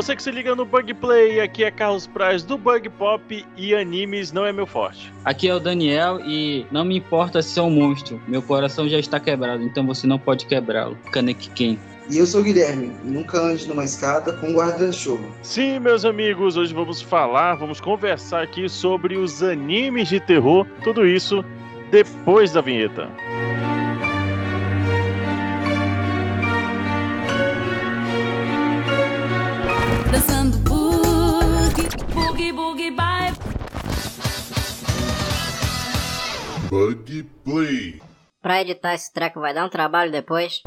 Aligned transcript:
Você 0.00 0.16
que 0.16 0.22
se 0.22 0.30
liga 0.30 0.54
no 0.54 0.64
Bug 0.64 0.94
Play, 0.94 1.42
aqui 1.42 1.62
é 1.62 1.70
Carlos 1.70 2.06
Praz 2.06 2.42
do 2.42 2.56
Bug 2.56 2.88
Pop 2.88 3.46
e 3.54 3.74
animes 3.74 4.32
não 4.32 4.46
é 4.46 4.50
meu 4.50 4.66
forte. 4.66 5.12
Aqui 5.26 5.46
é 5.46 5.54
o 5.54 5.60
Daniel 5.60 6.18
e 6.24 6.64
não 6.72 6.86
me 6.86 6.96
importa 6.96 7.42
se 7.42 7.58
é 7.58 7.62
um 7.62 7.68
monstro, 7.68 8.18
meu 8.26 8.40
coração 8.40 8.88
já 8.88 8.98
está 8.98 9.20
quebrado, 9.20 9.62
então 9.62 9.86
você 9.86 10.06
não 10.06 10.18
pode 10.18 10.46
quebrá-lo. 10.46 10.96
Kaneki 11.12 11.50
Ken. 11.50 11.78
E 12.08 12.16
eu 12.16 12.24
sou 12.24 12.40
o 12.40 12.44
Guilherme, 12.44 12.90
nunca 13.04 13.38
ande 13.42 13.68
numa 13.68 13.84
escada 13.84 14.32
com 14.32 14.54
guarda-chuva. 14.54 15.28
Sim, 15.42 15.80
meus 15.80 16.06
amigos, 16.06 16.56
hoje 16.56 16.72
vamos 16.72 17.02
falar, 17.02 17.56
vamos 17.56 17.78
conversar 17.78 18.42
aqui 18.42 18.70
sobre 18.70 19.18
os 19.18 19.42
animes 19.42 20.08
de 20.08 20.18
terror, 20.18 20.66
tudo 20.82 21.06
isso 21.06 21.44
depois 21.90 22.54
da 22.54 22.62
vinheta. 22.62 23.06
dançando 23.06 23.59
bye. 32.88 33.32
Bug 36.70 37.24
Play. 37.44 38.00
Pra 38.40 38.60
editar 38.60 38.94
esse 38.94 39.12
treco 39.12 39.40
vai 39.40 39.52
dar 39.52 39.66
um 39.66 39.68
trabalho 39.68 40.12
depois. 40.12 40.62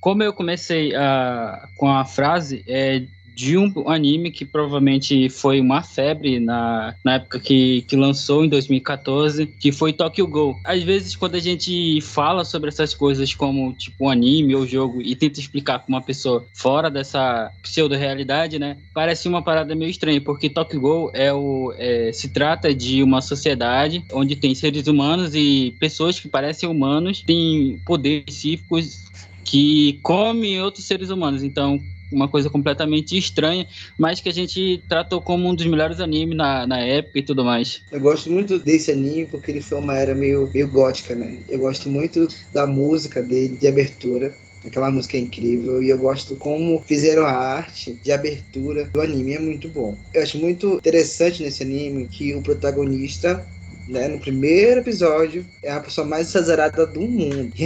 Como 0.00 0.22
eu 0.22 0.32
comecei 0.32 0.94
a, 0.96 1.60
com 1.76 1.88
a 1.88 2.04
frase, 2.04 2.64
é 2.66 3.06
de 3.38 3.56
um 3.56 3.88
anime 3.88 4.32
que 4.32 4.44
provavelmente 4.44 5.28
foi 5.28 5.60
uma 5.60 5.80
febre 5.80 6.40
na, 6.40 6.92
na 7.04 7.14
época 7.14 7.38
que, 7.38 7.82
que 7.82 7.94
lançou, 7.94 8.44
em 8.44 8.48
2014, 8.48 9.46
que 9.46 9.70
foi 9.70 9.92
Tokyo 9.92 10.26
Go. 10.26 10.58
Às 10.64 10.82
vezes, 10.82 11.14
quando 11.14 11.36
a 11.36 11.38
gente 11.38 12.00
fala 12.00 12.44
sobre 12.44 12.68
essas 12.68 12.92
coisas 12.94 13.32
como, 13.32 13.72
tipo, 13.74 14.06
um 14.06 14.10
anime 14.10 14.56
ou 14.56 14.66
jogo 14.66 15.00
e 15.00 15.14
tenta 15.14 15.38
explicar 15.38 15.78
para 15.78 15.88
uma 15.88 16.02
pessoa 16.02 16.44
fora 16.52 16.90
dessa 16.90 17.52
pseudo-realidade, 17.62 18.58
né, 18.58 18.76
parece 18.92 19.28
uma 19.28 19.40
parada 19.40 19.72
meio 19.72 19.88
estranha, 19.92 20.20
porque 20.20 20.50
Tokyo 20.50 20.80
Go 20.80 21.10
é 21.14 21.32
o, 21.32 21.72
é, 21.78 22.10
se 22.12 22.30
trata 22.30 22.74
de 22.74 23.04
uma 23.04 23.20
sociedade 23.20 24.02
onde 24.12 24.34
tem 24.34 24.52
seres 24.52 24.88
humanos 24.88 25.36
e 25.36 25.76
pessoas 25.78 26.18
que 26.18 26.28
parecem 26.28 26.68
humanos, 26.68 27.22
têm 27.22 27.80
poderes 27.86 28.44
específicos 28.44 29.06
que 29.44 29.98
comem 30.02 30.60
outros 30.60 30.84
seres 30.84 31.08
humanos. 31.08 31.44
Então, 31.44 31.80
uma 32.10 32.28
coisa 32.28 32.50
completamente 32.50 33.16
estranha, 33.16 33.66
mas 33.98 34.20
que 34.20 34.28
a 34.28 34.32
gente 34.32 34.84
tratou 34.88 35.20
como 35.20 35.48
um 35.48 35.54
dos 35.54 35.66
melhores 35.66 36.00
animes 36.00 36.36
na, 36.36 36.66
na 36.66 36.80
época 36.80 37.18
e 37.18 37.22
tudo 37.22 37.44
mais. 37.44 37.82
Eu 37.90 38.00
gosto 38.00 38.30
muito 38.30 38.58
desse 38.58 38.90
anime 38.90 39.26
porque 39.26 39.50
ele 39.50 39.60
foi 39.60 39.78
uma 39.78 39.96
era 39.96 40.14
meio, 40.14 40.50
meio 40.52 40.68
gótica, 40.68 41.14
né? 41.14 41.38
Eu 41.48 41.58
gosto 41.58 41.88
muito 41.88 42.28
da 42.52 42.66
música 42.66 43.22
dele, 43.22 43.56
de 43.56 43.68
abertura. 43.68 44.34
Aquela 44.64 44.90
música 44.90 45.16
é 45.16 45.20
incrível 45.20 45.82
e 45.82 45.88
eu 45.88 45.98
gosto 45.98 46.34
como 46.36 46.82
fizeram 46.82 47.24
a 47.24 47.30
arte 47.30 47.98
de 48.02 48.10
abertura 48.10 48.84
do 48.92 49.00
anime, 49.00 49.34
é 49.34 49.38
muito 49.38 49.68
bom. 49.68 49.96
Eu 50.12 50.22
acho 50.22 50.36
muito 50.38 50.74
interessante 50.74 51.42
nesse 51.42 51.62
anime 51.62 52.08
que 52.08 52.34
o 52.34 52.42
protagonista 52.42 53.46
né, 53.88 54.06
no 54.06 54.20
primeiro 54.20 54.80
episódio, 54.80 55.44
é 55.62 55.72
a 55.72 55.80
pessoa 55.80 56.06
mais 56.06 56.28
exagerada 56.28 56.86
do 56.86 57.00
mundo. 57.00 57.52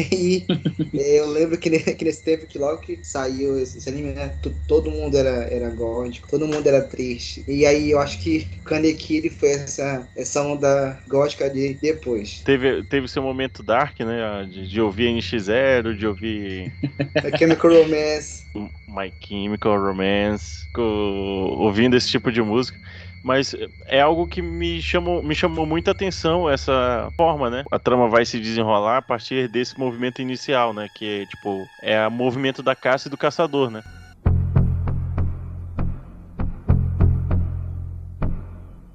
E 0.93 1.01
aí, 1.01 1.17
eu 1.17 1.29
lembro 1.29 1.57
que, 1.57 1.71
que, 1.95 2.05
nesse 2.05 2.23
tempo 2.23 2.47
que 2.47 2.59
logo 2.59 2.79
que 2.79 2.99
saiu 3.03 3.59
esse, 3.59 3.89
anime, 3.89 4.13
né, 4.13 4.35
todo 4.69 4.91
mundo 4.91 5.17
era, 5.17 5.45
era 5.45 5.71
gótico, 5.71 6.29
todo 6.29 6.47
mundo 6.47 6.67
era 6.67 6.83
triste. 6.83 7.45
E 7.49 7.65
aí 7.65 7.91
eu 7.91 7.99
acho 7.99 8.19
que 8.21 8.47
Kaneki 8.65 9.31
foi 9.31 9.51
essa, 9.51 10.07
essa 10.17 10.43
onda 10.43 10.99
gótica 11.09 11.49
de 11.49 11.75
depois. 11.75 12.41
Teve, 12.45 12.83
teve 12.85 13.09
seu 13.09 13.23
momento 13.23 13.63
dark, 13.63 13.99
né, 14.01 14.47
de, 14.51 14.69
de 14.69 14.81
ouvir 14.81 15.15
NX0, 15.15 15.97
de 15.97 16.07
ouvir... 16.07 16.73
Chemical 17.39 17.73
Romance. 17.73 18.45
My 18.87 19.13
Chemical 19.21 19.81
Romance, 19.81 20.69
ouvindo 20.77 21.97
esse 21.97 22.09
tipo 22.09 22.31
de 22.31 22.43
música 22.43 22.79
mas 23.23 23.55
é 23.87 24.01
algo 24.01 24.27
que 24.27 24.43
me 24.43 24.83
chamou, 24.83 25.23
me 25.23 25.35
chamou 25.35 25.65
muita 25.65 25.93
atenção 25.93 26.51
essa 26.51 27.09
forma, 27.17 27.49
né? 27.49 27.65
A 27.71 27.79
trama 27.79 28.09
vai 28.09 28.25
se 28.25 28.41
desenrolar 28.41 28.99
a 28.99 29.03
partir 29.03 29.49
desse 29.49 29.79
movimento 29.79 30.21
inicial, 30.21 30.75
né? 30.75 30.89
Que 30.93 31.23
é 31.23 31.27
tipo, 31.27 31.67
é 31.81 32.07
o 32.07 32.11
movimento 32.11 32.63
da 32.63 32.75
caça 32.75 33.09
e 33.09 33.11
do 33.11 33.17
caçador, 33.17 33.71
né? 33.71 33.83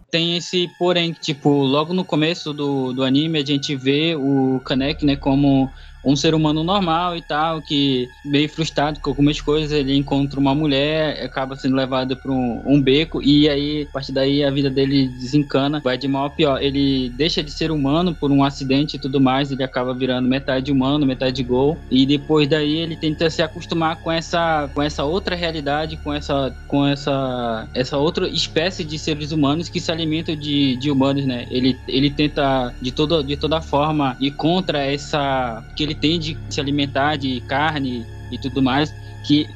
Tem 0.10 0.38
esse 0.38 0.70
porém, 0.80 1.12
tipo, 1.12 1.50
logo 1.50 1.94
no 1.94 2.04
começo 2.04 2.54
do, 2.54 2.94
do 2.94 3.04
anime 3.04 3.40
a 3.40 3.46
gente 3.46 3.76
vê 3.76 4.16
o 4.16 4.60
Kanek, 4.64 5.06
né, 5.06 5.18
como 5.18 5.70
um 6.08 6.16
ser 6.16 6.34
humano 6.34 6.64
normal 6.64 7.18
e 7.18 7.22
tal, 7.22 7.62
que 7.62 8.10
meio 8.24 8.48
frustrado 8.48 9.00
com 9.02 9.10
algumas 9.10 9.42
coisas, 9.42 9.72
ele 9.72 9.96
encontra 9.96 10.40
uma 10.40 10.56
mulher, 10.56 11.24
acaba 11.24 11.56
sendo 11.56 11.76
levado 11.76 12.16
para 12.16 12.32
um, 12.32 12.62
um, 12.66 12.82
beco 12.82 13.22
e 13.22 13.50
aí, 13.50 13.88
a 13.90 13.92
partir 13.92 14.14
daí, 14.14 14.44
a 14.44 14.50
vida 14.50 14.70
dele 14.70 15.10
desencana, 15.10 15.82
vai 15.84 15.98
de 15.98 16.08
mal 16.08 16.26
a 16.26 16.30
pior. 16.30 16.62
Ele 16.62 17.10
deixa 17.10 17.44
de 17.44 17.52
ser 17.52 17.72
humano 17.72 18.16
por 18.16 18.32
um 18.32 18.44
acidente 18.44 18.96
e 18.96 19.00
tudo 19.00 19.20
mais, 19.20 19.52
ele 19.52 19.64
acaba 19.64 19.94
virando 19.94 20.30
metade 20.30 20.72
humano, 20.72 21.06
metade 21.06 21.44
gol, 21.44 21.78
e 21.92 22.06
depois 22.06 22.48
daí 22.48 22.78
ele 22.78 22.96
tenta 22.96 23.30
se 23.30 23.42
acostumar 23.42 23.98
com 23.98 24.12
essa, 24.12 24.70
com 24.74 24.82
essa 24.82 25.04
outra 25.04 25.36
realidade, 25.36 25.98
com 25.98 26.14
essa, 26.14 26.56
com 26.68 26.86
essa, 26.88 27.68
essa 27.74 27.98
outra 27.98 28.30
espécie 28.30 28.84
de 28.84 28.98
seres 28.98 29.32
humanos 29.32 29.68
que 29.68 29.80
se 29.80 29.92
alimentam 29.92 30.36
de, 30.36 30.78
de 30.78 30.90
humanos, 30.90 31.26
né? 31.26 31.46
Ele, 31.50 31.78
ele 31.88 32.10
tenta 32.10 32.74
de 32.82 32.92
toda, 32.92 33.22
de 33.24 33.36
toda 33.36 33.60
forma 33.62 34.16
ir 34.20 34.32
contra 34.32 34.80
essa 34.80 35.64
que 35.76 35.84
ele 35.84 35.97
tem 36.00 36.20
de 36.20 36.38
se 36.50 36.60
alimentar 36.60 37.16
de 37.18 37.42
carne 37.42 38.06
e 38.32 38.38
tudo 38.38 38.62
mais, 38.62 38.94
que, 39.24 39.48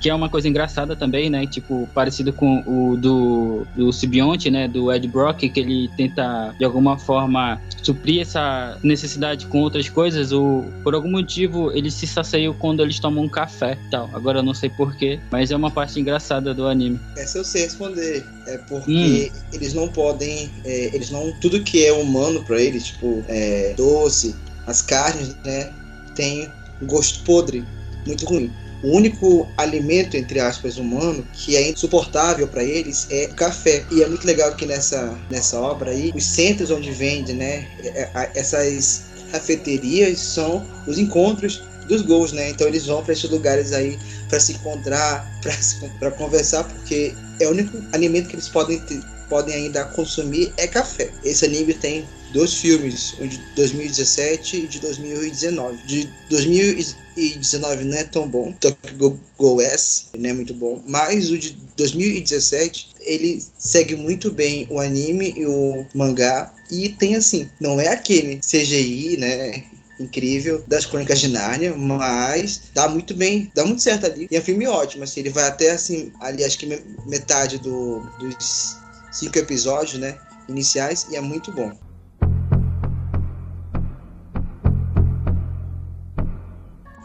que 0.00 0.10
é 0.10 0.14
uma 0.14 0.28
coisa 0.28 0.48
engraçada 0.48 0.94
também, 0.94 1.30
né? 1.30 1.46
Tipo, 1.46 1.88
parecido 1.94 2.32
com 2.32 2.60
o 2.66 2.96
do, 2.96 3.66
do 3.74 3.92
Sibionte, 3.92 4.50
né? 4.50 4.68
Do 4.68 4.92
Ed 4.92 5.06
Brock, 5.08 5.48
que 5.48 5.60
ele 5.60 5.88
tenta, 5.96 6.54
de 6.58 6.64
alguma 6.64 6.98
forma, 6.98 7.60
suprir 7.82 8.22
essa 8.22 8.78
necessidade 8.82 9.46
com 9.46 9.60
outras 9.60 9.88
coisas, 9.88 10.32
ou 10.32 10.64
por 10.82 10.94
algum 10.94 11.10
motivo 11.10 11.72
ele 11.72 11.90
se 11.90 12.06
saciou 12.06 12.54
quando 12.54 12.82
eles 12.82 12.98
tomam 12.98 13.24
um 13.24 13.28
café 13.28 13.78
tal. 13.90 14.10
Agora 14.12 14.40
eu 14.40 14.42
não 14.42 14.54
sei 14.54 14.68
porquê, 14.68 15.18
mas 15.30 15.50
é 15.50 15.56
uma 15.56 15.70
parte 15.70 15.98
engraçada 16.00 16.52
do 16.52 16.66
anime. 16.66 17.00
Essa 17.16 17.38
eu 17.38 17.44
sei 17.44 17.62
responder. 17.62 18.24
É 18.46 18.58
porque 18.58 19.30
hum. 19.32 19.40
eles 19.52 19.74
não 19.74 19.88
podem. 19.88 20.50
É, 20.64 20.94
eles 20.94 21.10
não. 21.10 21.32
Tudo 21.40 21.62
que 21.62 21.84
é 21.84 21.92
humano 21.92 22.44
para 22.44 22.60
eles, 22.60 22.86
tipo, 22.86 23.24
é, 23.28 23.74
doce, 23.76 24.34
as 24.66 24.82
carnes, 24.82 25.36
né, 25.44 25.72
têm 26.16 26.50
um 26.82 26.86
gosto 26.86 27.22
podre, 27.24 27.64
muito 28.06 28.24
ruim. 28.24 28.52
O 28.82 28.90
único 28.90 29.48
alimento, 29.56 30.16
entre 30.16 30.38
aspas, 30.38 30.76
humano 30.76 31.26
que 31.32 31.56
é 31.56 31.70
insuportável 31.70 32.46
para 32.46 32.62
eles 32.62 33.06
é 33.10 33.26
café. 33.28 33.84
E 33.90 34.02
é 34.02 34.08
muito 34.08 34.26
legal 34.26 34.54
que 34.54 34.66
nessa, 34.66 35.18
nessa 35.30 35.58
obra 35.58 35.90
aí, 35.90 36.12
os 36.14 36.24
centros 36.24 36.70
onde 36.70 36.90
vende, 36.90 37.32
né, 37.32 37.66
é, 37.82 38.10
é, 38.14 38.30
essas 38.34 39.04
cafeterias 39.32 40.18
são 40.20 40.64
os 40.86 40.98
encontros 40.98 41.62
dos 41.88 42.02
gols, 42.02 42.32
né? 42.32 42.50
Então 42.50 42.66
eles 42.66 42.86
vão 42.86 43.02
para 43.02 43.12
esses 43.12 43.30
lugares 43.30 43.72
aí 43.72 43.98
para 44.28 44.40
se 44.40 44.52
encontrar, 44.52 45.26
para 45.98 46.10
conversar, 46.10 46.64
porque 46.64 47.14
é 47.40 47.46
o 47.46 47.50
único 47.50 47.82
alimento 47.92 48.28
que 48.28 48.36
eles 48.36 48.48
podem 48.48 48.78
ter, 48.80 49.00
podem 49.28 49.54
ainda 49.54 49.84
consumir 49.84 50.52
é 50.56 50.66
café. 50.66 51.10
Esse 51.24 51.44
anime 51.44 51.74
tem 51.74 52.04
dois 52.36 52.52
filmes, 52.52 53.14
um 53.18 53.26
de 53.26 53.38
2017 53.56 54.56
e 54.58 54.66
de 54.66 54.78
2019. 54.80 55.82
De 55.86 56.08
2019 56.28 57.84
não 57.84 57.96
é 57.96 58.04
tão 58.04 58.28
bom, 58.28 58.52
Tokyo 58.52 59.18
Go 59.38 59.60
S 59.62 60.08
não 60.18 60.30
é 60.30 60.32
muito 60.34 60.52
bom, 60.52 60.82
mas 60.86 61.30
o 61.30 61.38
de 61.38 61.56
2017 61.78 62.90
ele 63.00 63.42
segue 63.58 63.96
muito 63.96 64.30
bem 64.30 64.66
o 64.68 64.78
anime 64.78 65.32
e 65.34 65.46
o 65.46 65.86
mangá 65.94 66.52
e 66.70 66.90
tem 66.90 67.16
assim, 67.16 67.48
não 67.58 67.80
é 67.80 67.88
aquele 67.88 68.36
CGI, 68.36 69.16
né, 69.16 69.64
incrível 69.98 70.62
das 70.66 70.84
Crônicas 70.84 71.20
de 71.20 71.28
Nárnia, 71.28 71.74
mas 71.74 72.64
dá 72.74 72.86
muito 72.86 73.14
bem, 73.14 73.50
dá 73.54 73.64
muito 73.64 73.80
certo 73.80 74.04
ali. 74.04 74.28
E 74.30 74.36
é 74.36 74.40
um 74.40 74.44
filme 74.44 74.66
ótimo, 74.66 75.04
assim, 75.04 75.20
ele 75.20 75.30
vai 75.30 75.44
até 75.44 75.70
assim, 75.70 76.12
ali 76.20 76.44
acho 76.44 76.58
que 76.58 76.66
metade 77.06 77.56
do, 77.58 78.00
dos 78.18 78.76
cinco 79.10 79.38
episódios, 79.38 79.98
né, 79.98 80.18
iniciais 80.50 81.06
e 81.10 81.16
é 81.16 81.20
muito 81.22 81.50
bom. 81.50 81.85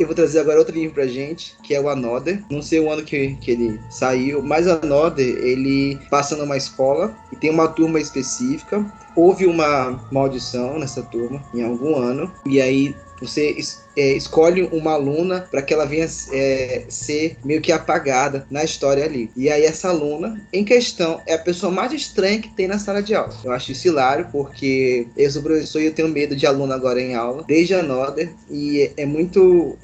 Eu 0.02 0.08
vou 0.08 0.16
trazer 0.16 0.40
agora 0.40 0.58
outro 0.58 0.74
livro 0.74 0.96
pra 0.96 1.06
gente, 1.06 1.56
que 1.62 1.76
é 1.76 1.80
o 1.80 1.88
Another. 1.88 2.44
Não 2.50 2.60
sei 2.60 2.80
o 2.80 2.90
ano 2.90 3.04
que, 3.04 3.36
que 3.36 3.52
ele 3.52 3.80
saiu, 3.88 4.42
mas 4.42 4.68
Another, 4.68 5.28
ele 5.28 6.00
passa 6.10 6.36
numa 6.36 6.58
escola 6.58 7.16
e 7.32 7.36
tem 7.36 7.52
uma 7.52 7.68
turma 7.68 8.00
específica. 8.00 8.84
Houve 9.16 9.46
uma 9.46 10.04
maldição 10.12 10.80
nessa 10.80 11.04
turma 11.04 11.44
em 11.54 11.62
algum 11.62 11.96
ano, 11.98 12.32
e 12.48 12.60
aí 12.60 12.96
Você 13.22 13.56
é, 13.96 14.14
escolhe 14.14 14.64
uma 14.72 14.94
aluna 14.94 15.48
para 15.52 15.62
que 15.62 15.74
ela 15.74 15.86
venha 15.86 16.08
é, 16.32 16.86
ser 16.90 17.38
meio 17.46 17.62
que 17.62 17.72
apagada 17.72 18.46
na 18.50 18.64
história 18.64 19.06
ali. 19.06 19.30
E 19.36 19.50
aí 19.50 19.64
essa 19.64 19.90
aluna, 19.90 20.42
em 20.52 20.66
questão, 20.66 21.22
é 21.28 21.36
a 21.36 21.40
pessoa 21.40 21.72
mais 21.72 21.94
estranha 21.94 22.42
que 22.42 22.50
tem 22.50 22.68
na 22.68 22.80
sala 22.80 23.02
de 23.02 23.14
aula. 23.14 23.34
Eu 23.44 23.52
acho 23.52 23.72
isso 23.72 23.88
hilário, 23.88 24.28
porque 24.32 25.08
eu 25.16 25.30
sou 25.30 25.44
professor 25.44 25.82
e 25.82 25.86
eu 25.86 25.94
tenho 25.94 26.08
medo 26.08 26.36
de 26.36 26.48
aluno 26.48 26.74
agora 26.74 27.02
em 27.02 27.16
aula, 27.16 27.44
desde 27.48 27.76
a 27.76 27.84
Noder, 27.84 28.32
e 28.50 28.82
é, 28.82 29.04
é 29.04 29.06
muito 29.06 29.78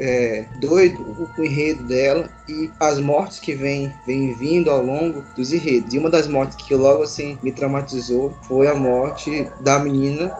doido 0.59 1.29
o, 1.37 1.43
enredo 1.43 1.83
dela 1.83 2.29
e 2.49 2.69
as 2.79 2.99
mortes 2.99 3.39
que 3.39 3.53
vem, 3.53 3.91
vem 4.05 4.33
vindo 4.33 4.71
ao 4.71 4.81
longo 4.81 5.23
dos 5.35 5.53
enredos. 5.53 5.93
E 5.93 5.97
uma 5.97 6.09
das 6.09 6.27
mortes 6.27 6.57
que 6.65 6.73
logo 6.73 7.03
assim 7.03 7.37
me 7.43 7.51
traumatizou 7.51 8.35
foi 8.47 8.67
a 8.67 8.75
morte 8.75 9.47
da 9.61 9.79
menina 9.79 10.35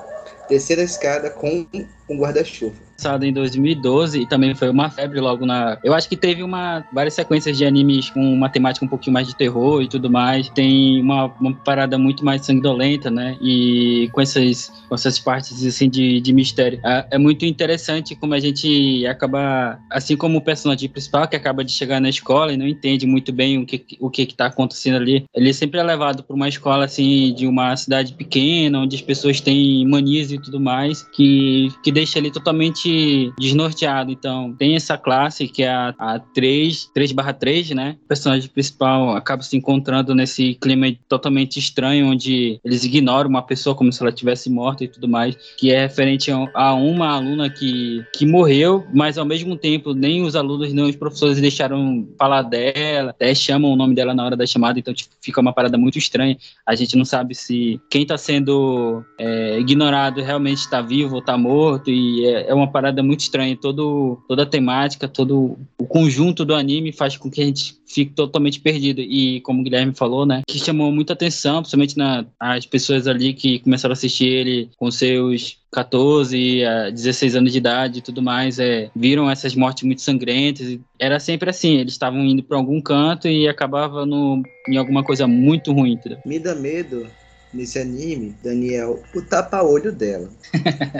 descer 0.50 0.80
a 0.80 0.84
escada 0.84 1.30
com 1.30 1.66
um 2.10 2.18
guarda-chuva. 2.18 2.87
Lançado 2.98 3.24
em 3.24 3.32
2012 3.32 4.22
e 4.22 4.26
também 4.26 4.56
foi 4.56 4.70
uma 4.70 4.90
febre 4.90 5.20
logo 5.20 5.46
na. 5.46 5.78
Eu 5.84 5.94
acho 5.94 6.10
que 6.10 6.18
teve 6.18 6.42
uma 6.42 6.84
várias 6.92 7.14
sequências 7.14 7.56
de 7.56 7.64
animes 7.64 8.10
com 8.10 8.20
uma 8.20 8.50
temática 8.50 8.84
um 8.84 8.90
pouquinho 8.90 9.14
mais 9.14 9.28
de 9.28 9.36
terror 9.36 9.82
e 9.84 9.88
tudo 9.88 10.10
mais. 10.10 10.50
Tem 10.50 11.00
uma, 11.02 11.26
uma 11.40 11.54
parada 11.54 11.98
muito 11.98 12.26
mais 12.26 12.44
sanguinolenta, 12.46 13.12
né? 13.12 13.38
E 13.40 14.10
com 14.12 14.20
essas, 14.20 14.72
com 14.90 14.96
essas 14.96 15.20
partes 15.20 15.64
assim 15.64 15.90
de, 15.90 16.20
de 16.20 16.34
mistério. 16.34 16.80
É, 16.84 17.08
é 17.12 17.18
muito 17.18 17.46
interessante 17.46 18.16
como 18.16 18.34
a 18.34 18.40
gente 18.40 19.06
acaba, 19.06 19.80
assim 19.92 20.18
como 20.18 20.40
o 20.40 20.42
personagem 20.42 20.90
principal 20.90 21.28
que 21.28 21.36
acaba 21.36 21.64
de 21.64 21.72
chegar 21.72 22.02
na 22.02 22.10
escola 22.10 22.52
e 22.52 22.58
não 22.58 22.68
entende 22.68 23.06
muito 23.06 23.32
bem 23.32 23.60
o 23.60 23.66
que 23.66 23.86
o 24.00 24.10
que 24.10 24.24
está 24.24 24.48
acontecendo 24.48 24.98
ali. 24.98 25.26
Ele 25.36 25.54
sempre 25.54 25.80
é 25.80 25.84
levado 25.84 26.24
para 26.24 26.36
uma 26.36 26.50
escola 26.50 26.86
assim 26.86 27.34
de 27.36 27.46
uma 27.46 27.76
cidade 27.78 28.14
pequena 28.14 28.80
onde 28.80 28.96
as 28.96 29.02
pessoas 29.02 29.40
têm 29.40 29.86
manias 29.88 30.32
e 30.32 30.40
tudo 30.40 30.60
mais 30.60 31.04
que 31.14 31.72
que 31.84 31.92
deixa 31.92 32.18
ele 32.18 32.32
totalmente 32.32 32.87
desnorteado. 33.40 34.12
Então, 34.12 34.54
tem 34.54 34.76
essa 34.76 34.98
classe 34.98 35.48
que 35.48 35.64
é 35.64 35.70
a, 35.70 35.94
a 35.98 36.20
3, 36.20 36.92
3/3, 36.96 37.74
né? 37.74 37.98
O 38.04 38.08
personagem 38.08 38.50
principal 38.50 39.16
acaba 39.16 39.44
se 39.44 39.56
encontrando 39.58 40.14
nesse 40.14 40.56
clima 40.56 40.88
totalmente 41.08 41.58
estranho, 41.60 42.08
onde 42.08 42.60
eles 42.64 42.84
ignoram 42.84 43.30
uma 43.30 43.42
pessoa 43.42 43.76
como 43.76 43.92
se 43.92 44.02
ela 44.02 44.12
tivesse 44.12 44.50
morta 44.50 44.84
e 44.84 44.88
tudo 44.88 45.08
mais, 45.08 45.36
que 45.58 45.72
é 45.72 45.82
referente 45.82 46.32
a, 46.32 46.50
a 46.54 46.74
uma 46.74 47.10
aluna 47.10 47.50
que, 47.50 48.04
que 48.14 48.26
morreu, 48.26 48.86
mas 48.94 49.18
ao 49.18 49.26
mesmo 49.26 49.56
tempo 49.56 49.94
nem 49.94 50.24
os 50.24 50.36
alunos 50.36 50.74
nem 50.74 50.86
os 50.86 50.96
professores 50.96 51.40
deixaram 51.40 52.08
falar 52.18 52.44
dela, 52.44 53.12
até 53.12 53.34
chamam 53.34 53.72
o 53.72 53.76
nome 53.76 53.96
dela 53.96 54.14
na 54.14 54.26
hora 54.26 54.36
da 54.36 54.46
chamada, 54.46 54.80
então 54.80 54.94
tipo, 54.94 55.14
fica 55.22 55.42
uma 55.42 55.54
parada 55.54 55.78
muito 55.78 55.98
estranha. 55.98 56.38
A 56.66 56.76
gente 56.76 56.96
não 56.96 57.06
sabe 57.06 57.36
se 57.36 57.80
quem 57.90 58.04
está 58.04 58.18
sendo 58.18 59.04
é, 59.20 59.60
ignorado 59.60 60.22
realmente 60.22 60.60
está 60.60 60.82
vivo 60.82 61.16
ou 61.16 61.20
está 61.20 61.38
morto, 61.38 61.90
e 61.90 62.26
é, 62.26 62.50
é 62.50 62.54
uma 62.54 62.72
parada 62.78 63.02
muito 63.02 63.22
estranha. 63.22 63.58
Todo, 63.60 64.20
toda 64.28 64.44
a 64.44 64.46
temática, 64.46 65.08
todo 65.08 65.58
o 65.80 65.86
conjunto 65.88 66.46
do 66.46 66.54
anime 66.54 66.92
faz 66.92 67.18
com 67.18 67.28
que 67.28 67.42
a 67.42 67.46
gente 67.46 67.76
fique 67.88 68.14
totalmente 68.14 68.60
perdido. 68.60 69.02
E 69.02 69.42
como 69.42 69.62
o 69.62 69.64
Guilherme 69.64 69.96
falou, 69.96 70.28
né, 70.28 70.44
que 70.48 70.60
chamou 70.60 70.92
muita 70.92 71.14
atenção, 71.14 71.62
principalmente 71.62 71.98
na, 71.98 72.24
as 72.40 72.68
pessoas 72.68 73.08
ali 73.08 73.34
que 73.34 73.58
começaram 73.60 73.94
a 73.94 73.98
assistir 73.98 74.28
ele 74.28 74.70
com 74.78 74.92
seus 74.92 75.58
14 75.72 76.64
a 76.64 76.90
16 76.92 77.36
anos 77.36 77.52
de 77.52 77.58
idade 77.58 78.00
e 78.00 78.02
tudo 78.02 78.22
mais, 78.22 78.60
é, 78.60 78.92
viram 78.96 79.30
essas 79.30 79.56
mortes 79.56 79.84
muito 79.84 80.02
sangrentas. 80.04 80.78
Era 81.00 81.20
sempre 81.20 81.50
assim, 81.50 81.78
eles 81.78 81.94
estavam 81.94 82.24
indo 82.24 82.44
para 82.44 82.58
algum 82.58 82.80
canto 82.80 83.28
e 83.28 83.48
acabava 83.48 84.06
no, 84.06 84.44
em 84.70 84.78
alguma 84.78 85.04
coisa 85.04 85.26
muito 85.26 85.74
ruim, 85.74 85.94
entendeu? 85.94 86.20
Me 86.24 86.38
dá 86.38 86.54
medo 86.54 87.08
nesse 87.58 87.80
anime, 87.80 88.36
Daniel, 88.44 89.04
o 89.14 89.22
tapa-olho 89.22 89.92
dela. 89.92 90.30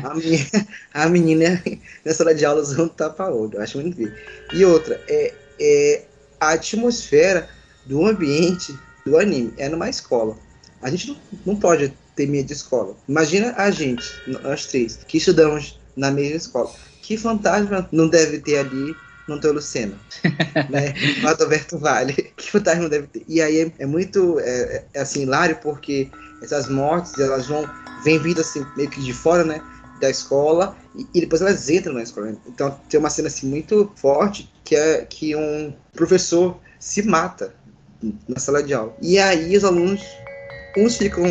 a, 0.04 0.14
menina, 0.16 0.68
a 0.94 1.10
menina 1.10 1.64
nessa 2.04 2.18
sala 2.20 2.36
de 2.36 2.44
aula 2.44 2.62
usando 2.62 2.90
tapa-olho. 2.90 3.62
Acho 3.62 3.78
muito 3.78 3.90
incrível. 3.90 4.18
E 4.54 4.66
outra, 4.66 5.00
é, 5.08 5.34
é 5.60 6.04
a 6.40 6.54
atmosfera 6.54 7.48
do 7.86 8.06
ambiente 8.06 8.78
do 9.06 9.18
anime. 9.18 9.54
É 9.58 9.70
numa 9.70 9.90
escola. 9.90 10.36
A 10.82 10.90
gente 10.90 11.10
não, 11.10 11.18
não 11.46 11.56
pode 11.56 11.94
ter 12.16 12.28
medo 12.28 12.48
de 12.48 12.54
escola. 12.54 12.96
Imagina 13.08 13.54
a 13.56 13.70
gente, 13.70 14.06
nós 14.28 14.66
três, 14.66 15.00
que 15.08 15.18
estudamos 15.18 15.80
na 15.96 16.12
mesma 16.12 16.38
escola. 16.38 16.72
Que 17.02 17.18
fantasma 17.18 17.88
não 17.92 18.10
deve 18.10 18.40
ter 18.40 18.58
ali 18.58 18.96
no 19.28 19.40
Teu 19.40 19.54
Lucena, 19.54 19.96
né? 20.70 20.94
No 21.22 21.30
Adalberto 21.30 21.78
Vale. 21.78 22.14
Que 22.38 22.52
fantasma 22.52 22.84
não 22.84 22.90
deve 22.90 23.08
ter. 23.08 23.24
E 23.28 23.42
aí 23.42 23.62
é, 23.62 23.72
é 23.80 23.86
muito, 23.86 24.40
é, 24.40 24.86
é, 24.94 25.02
assim, 25.02 25.24
hilário, 25.24 25.58
porque 25.62 26.10
essas 26.42 26.70
mortes, 26.70 27.18
elas 27.20 27.48
vão, 27.48 27.70
vêm 28.04 28.20
vindo 28.20 28.42
assim, 28.42 28.66
meio 28.76 28.90
que 28.90 29.02
de 29.02 29.14
fora, 29.14 29.44
né? 29.44 29.62
Da 30.00 30.10
escola, 30.10 30.78
e, 30.96 31.08
e 31.16 31.22
depois 31.22 31.42
elas 31.42 31.70
entram 31.70 31.94
na 31.94 32.04
escola. 32.04 32.38
Então 32.48 32.80
tem 32.88 33.00
uma 33.00 33.10
cena 33.10 33.28
assim 33.28 33.48
muito 33.48 33.92
forte, 33.96 34.52
que 34.64 34.76
é 34.76 35.06
que 35.06 35.36
um 35.36 35.74
professor 35.94 36.60
se 36.80 37.02
mata 37.02 37.54
na 38.28 38.40
sala 38.40 38.62
de 38.62 38.74
aula. 38.74 38.96
E 39.02 39.18
aí 39.18 39.58
os 39.58 39.64
alunos, 39.64 40.04
uns 40.78 40.98
ficam 40.98 41.24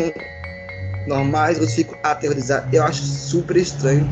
normais, 1.07 1.57
outros 1.57 1.75
ficam 1.75 1.97
aterrorizados. 2.03 2.71
Eu 2.73 2.83
acho 2.83 3.01
super 3.01 3.55
estranho 3.55 4.05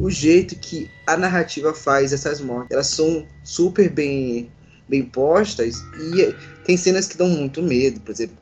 o 0.00 0.10
jeito 0.10 0.56
que 0.56 0.90
a 1.06 1.16
narrativa 1.16 1.74
faz 1.74 2.12
essas 2.12 2.40
mortes. 2.40 2.70
Elas 2.70 2.86
são 2.86 3.26
super 3.44 3.90
bem, 3.90 4.50
bem 4.88 5.02
postas 5.02 5.76
e 6.14 6.34
tem 6.64 6.76
cenas 6.76 7.06
que 7.06 7.18
dão 7.18 7.28
muito 7.28 7.62
medo, 7.62 8.00
por 8.00 8.10
exemplo. 8.10 8.36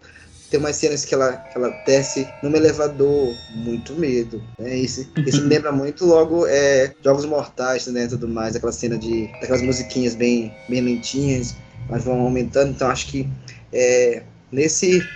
Tem 0.51 0.59
umas 0.59 0.77
cenas 0.77 1.05
que 1.05 1.13
ela, 1.13 1.33
que 1.37 1.59
ela 1.59 1.69
desce 1.85 2.27
num 2.43 2.55
elevador, 2.55 3.35
muito 3.55 3.95
medo. 3.95 4.43
Né? 4.59 4.79
Esse, 4.79 5.07
esse 5.27 5.43
me 5.43 5.49
lembra 5.49 5.71
muito 5.71 6.07
logo 6.07 6.47
é, 6.47 6.95
Jogos 7.05 7.27
Mortais, 7.27 7.87
né? 7.89 8.07
Tudo 8.07 8.27
mais, 8.27 8.57
aquela 8.57 8.73
cena 8.73 8.97
de. 8.97 9.27
daquelas 9.41 9.61
musiquinhas 9.61 10.15
bem, 10.15 10.55
bem 10.67 10.81
lentinhas, 10.81 11.55
mas 11.91 12.05
vão 12.05 12.21
aumentando. 12.21 12.71
Então 12.71 12.89
acho 12.89 13.09
que 13.09 13.29
é, 13.71 14.23
nesse 14.51 15.07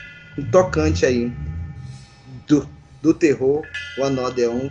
tocante 0.50 1.06
aí 1.06 1.32
do, 2.46 2.68
do 3.00 3.14
terror, 3.14 3.62
o 3.98 4.04
Another 4.04 4.44
é 4.44 4.50
um 4.50 4.70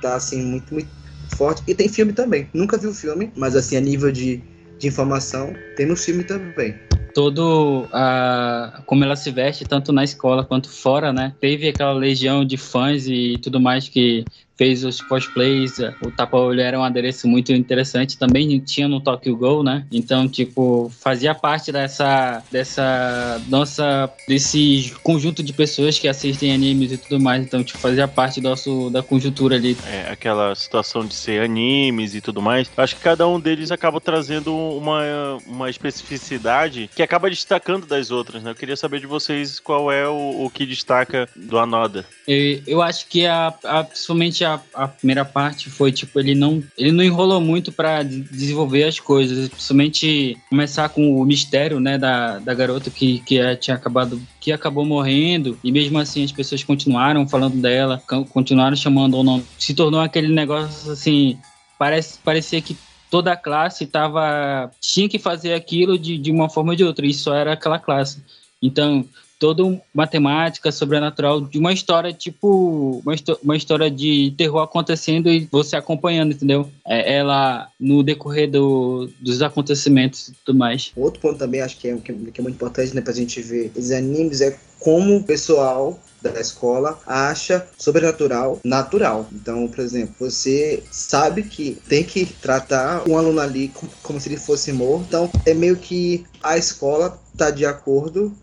tá 0.00 0.16
assim 0.16 0.42
muito, 0.42 0.72
muito 0.72 0.88
forte. 1.36 1.62
E 1.66 1.74
tem 1.74 1.88
filme 1.88 2.12
também. 2.12 2.48
Nunca 2.54 2.76
vi 2.76 2.86
o 2.86 2.94
filme, 2.94 3.32
mas 3.36 3.56
assim, 3.56 3.76
a 3.76 3.80
nível 3.80 4.10
de, 4.12 4.42
de 4.78 4.88
informação, 4.88 5.52
tem 5.76 5.86
no 5.86 5.96
filme 5.96 6.24
também. 6.24 6.74
todo 7.14 7.86
a 7.92 8.82
como 8.86 9.04
ela 9.04 9.16
se 9.16 9.30
veste 9.30 9.64
tanto 9.64 9.92
na 9.92 10.04
escola 10.04 10.44
quanto 10.44 10.68
fora, 10.68 11.12
né? 11.12 11.34
Teve 11.40 11.68
aquela 11.68 11.92
legião 11.92 12.44
de 12.44 12.56
fãs 12.56 13.06
e 13.06 13.38
tudo 13.38 13.60
mais 13.60 13.88
que 13.88 14.24
fez 14.56 14.84
os 14.84 15.00
cosplays, 15.00 15.78
o 16.02 16.10
tapa-olho 16.10 16.60
era 16.60 16.78
um 16.78 16.84
adereço 16.84 17.26
muito 17.26 17.52
interessante, 17.52 18.18
também 18.18 18.58
tinha 18.60 18.88
no 18.88 19.00
Tokyo 19.00 19.36
Go, 19.36 19.62
né? 19.62 19.86
Então, 19.90 20.28
tipo, 20.28 20.90
fazia 21.00 21.34
parte 21.34 21.72
dessa 21.72 22.42
dessa 22.50 23.42
nossa 23.48 24.10
desse 24.28 24.94
conjunto 25.02 25.42
de 25.42 25.52
pessoas 25.52 25.98
que 25.98 26.08
assistem 26.08 26.52
animes 26.52 26.92
e 26.92 26.98
tudo 26.98 27.20
mais, 27.20 27.42
então, 27.42 27.62
tipo, 27.62 27.78
fazia 27.78 28.06
parte 28.06 28.40
do 28.40 28.48
nosso 28.48 28.90
da 28.90 29.02
conjuntura 29.02 29.56
ali. 29.56 29.76
É, 29.86 30.10
aquela 30.10 30.54
situação 30.54 31.04
de 31.04 31.14
ser 31.14 31.42
animes 31.42 32.14
e 32.14 32.20
tudo 32.20 32.40
mais. 32.40 32.70
Acho 32.76 32.96
que 32.96 33.02
cada 33.02 33.26
um 33.26 33.40
deles 33.40 33.70
acaba 33.70 34.00
trazendo 34.00 34.54
uma, 34.56 35.38
uma 35.46 35.70
especificidade 35.70 36.90
que 36.94 37.02
acaba 37.02 37.28
destacando 37.28 37.86
das 37.86 38.10
outras, 38.10 38.42
né? 38.42 38.50
Eu 38.50 38.54
queria 38.54 38.76
saber 38.76 39.00
de 39.00 39.06
vocês 39.06 39.58
qual 39.58 39.90
é 39.90 40.08
o, 40.08 40.44
o 40.44 40.50
que 40.50 40.66
destaca 40.66 41.28
do 41.34 41.58
Anoda. 41.58 42.06
E 42.26 42.62
Eu 42.66 42.80
acho 42.80 43.06
que 43.06 43.26
a, 43.26 43.52
a 43.64 43.84
principalmente 43.84 44.43
a, 44.44 44.60
a 44.74 44.88
primeira 44.88 45.24
parte 45.24 45.70
foi 45.70 45.90
tipo 45.90 46.18
ele 46.18 46.34
não 46.34 46.62
ele 46.76 46.92
não 46.92 47.02
enrolou 47.02 47.40
muito 47.40 47.72
de- 48.04 48.20
desenvolver 48.22 48.84
as 48.84 49.00
coisas, 49.00 49.48
principalmente 49.48 50.36
começar 50.48 50.88
com 50.88 51.20
o 51.20 51.24
mistério, 51.24 51.80
né, 51.80 51.98
da, 51.98 52.38
da 52.38 52.54
garota 52.54 52.90
que 52.90 53.20
que 53.20 53.38
eh, 53.38 53.56
tinha 53.56 53.76
acabado 53.76 54.20
que 54.40 54.52
acabou 54.52 54.84
morrendo 54.84 55.58
e 55.64 55.72
mesmo 55.72 55.98
assim 55.98 56.24
as 56.24 56.32
pessoas 56.32 56.62
continuaram 56.62 57.26
falando 57.26 57.60
dela, 57.60 58.02
continuaram 58.30 58.76
chamando 58.76 59.16
o 59.16 59.22
nome. 59.22 59.44
Se 59.58 59.74
tornou 59.74 60.00
aquele 60.00 60.28
negócio 60.28 60.92
assim, 60.92 61.38
parece 61.78 62.18
parecia 62.18 62.60
que 62.60 62.76
toda 63.10 63.32
a 63.32 63.36
classe 63.36 63.86
tava 63.86 64.70
tinha 64.80 65.08
que 65.08 65.18
fazer 65.18 65.54
aquilo 65.54 65.98
de, 65.98 66.18
de 66.18 66.30
uma 66.30 66.48
forma 66.50 66.72
ou 66.72 66.76
de 66.76 66.84
outra, 66.84 67.10
só 67.12 67.34
era 67.34 67.52
aquela 67.52 67.78
classe. 67.78 68.22
Então, 68.60 69.04
toda 69.44 69.62
uma 69.92 70.06
temática 70.06 70.72
sobrenatural 70.72 71.42
de 71.42 71.58
uma 71.58 71.70
história 71.70 72.14
tipo 72.14 73.02
uma, 73.04 73.14
uma 73.42 73.54
história 73.54 73.90
de 73.90 74.32
terror 74.38 74.62
acontecendo 74.62 75.28
e 75.28 75.46
você 75.52 75.76
acompanhando, 75.76 76.32
entendeu? 76.32 76.70
É, 76.86 77.16
ela 77.16 77.68
no 77.78 78.02
decorrer 78.02 78.50
do, 78.50 79.06
dos 79.20 79.42
acontecimentos 79.42 80.28
e 80.28 80.32
tudo 80.46 80.58
mais. 80.58 80.92
Outro 80.96 81.20
ponto 81.20 81.38
também 81.38 81.60
acho 81.60 81.76
que 81.76 81.88
é, 81.88 81.96
que 81.98 82.10
é- 82.10 82.14
que 82.32 82.40
é 82.40 82.42
muito 82.42 82.54
importante 82.54 82.94
né, 82.94 83.02
pra 83.02 83.12
gente 83.12 83.38
ver 83.42 83.70
esses 83.76 83.90
animes 83.90 84.40
é 84.40 84.56
como 84.80 85.16
o 85.16 85.22
pessoal 85.22 85.98
da 86.22 86.40
escola 86.40 86.98
acha 87.06 87.66
sobrenatural 87.78 88.58
natural. 88.64 89.28
Então, 89.30 89.68
por 89.68 89.80
exemplo, 89.80 90.14
você 90.18 90.82
sabe 90.90 91.42
que 91.42 91.76
tem 91.86 92.02
que 92.02 92.24
tratar 92.24 93.06
um 93.06 93.18
aluno 93.18 93.40
ali 93.40 93.68
como, 93.68 93.92
como 94.02 94.20
se 94.20 94.30
ele 94.30 94.38
fosse 94.38 94.72
morto. 94.72 95.04
Então, 95.06 95.30
é 95.44 95.52
meio 95.52 95.76
que 95.76 96.24
a 96.42 96.56
escola 96.56 97.18
tá 97.36 97.50
de 97.50 97.66
acordo 97.66 98.34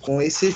com 0.00 0.20
esse 0.20 0.54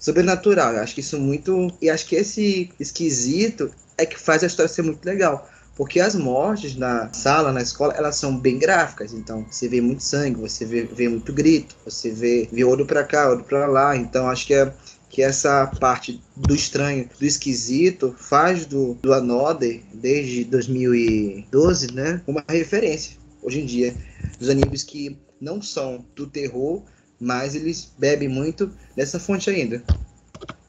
sobrenatural. 0.00 0.74
Eu 0.74 0.82
acho 0.82 0.94
que 0.94 1.00
isso 1.00 1.18
muito. 1.18 1.72
E 1.80 1.90
acho 1.90 2.06
que 2.06 2.16
esse 2.16 2.70
esquisito 2.78 3.70
é 3.98 4.06
que 4.06 4.18
faz 4.18 4.42
a 4.42 4.46
história 4.46 4.68
ser 4.68 4.82
muito 4.82 5.04
legal. 5.04 5.48
Porque 5.74 6.00
as 6.00 6.14
mortes 6.14 6.74
na 6.74 7.12
sala, 7.12 7.52
na 7.52 7.60
escola, 7.60 7.92
elas 7.94 8.16
são 8.16 8.38
bem 8.38 8.58
gráficas. 8.58 9.12
Então, 9.12 9.44
você 9.50 9.68
vê 9.68 9.80
muito 9.80 10.02
sangue, 10.02 10.40
você 10.40 10.64
vê, 10.64 10.84
vê 10.84 11.06
muito 11.06 11.32
grito, 11.34 11.76
você 11.84 12.10
vê, 12.10 12.48
vê 12.50 12.64
olho 12.64 12.86
pra 12.86 13.04
cá, 13.04 13.28
olho 13.28 13.44
pra 13.44 13.66
lá. 13.66 13.94
Então, 13.94 14.26
acho 14.28 14.46
que 14.46 14.54
é 14.54 14.72
que 15.08 15.22
essa 15.22 15.66
parte 15.78 16.22
do 16.36 16.54
estranho, 16.54 17.08
do 17.18 17.24
esquisito, 17.24 18.14
faz 18.18 18.66
do, 18.66 18.94
do 18.94 19.12
Another, 19.12 19.82
desde 19.94 20.44
2012, 20.44 21.92
né, 21.92 22.20
uma 22.26 22.44
referência, 22.48 23.16
hoje 23.42 23.60
em 23.60 23.66
dia, 23.66 23.94
dos 24.38 24.48
animes 24.48 24.82
que 24.82 25.18
não 25.40 25.62
são 25.62 26.04
do 26.14 26.26
terror, 26.26 26.82
mas 27.20 27.54
eles 27.54 27.92
bebem 27.98 28.28
muito 28.28 28.70
dessa 28.94 29.18
fonte 29.18 29.50
ainda. 29.50 29.82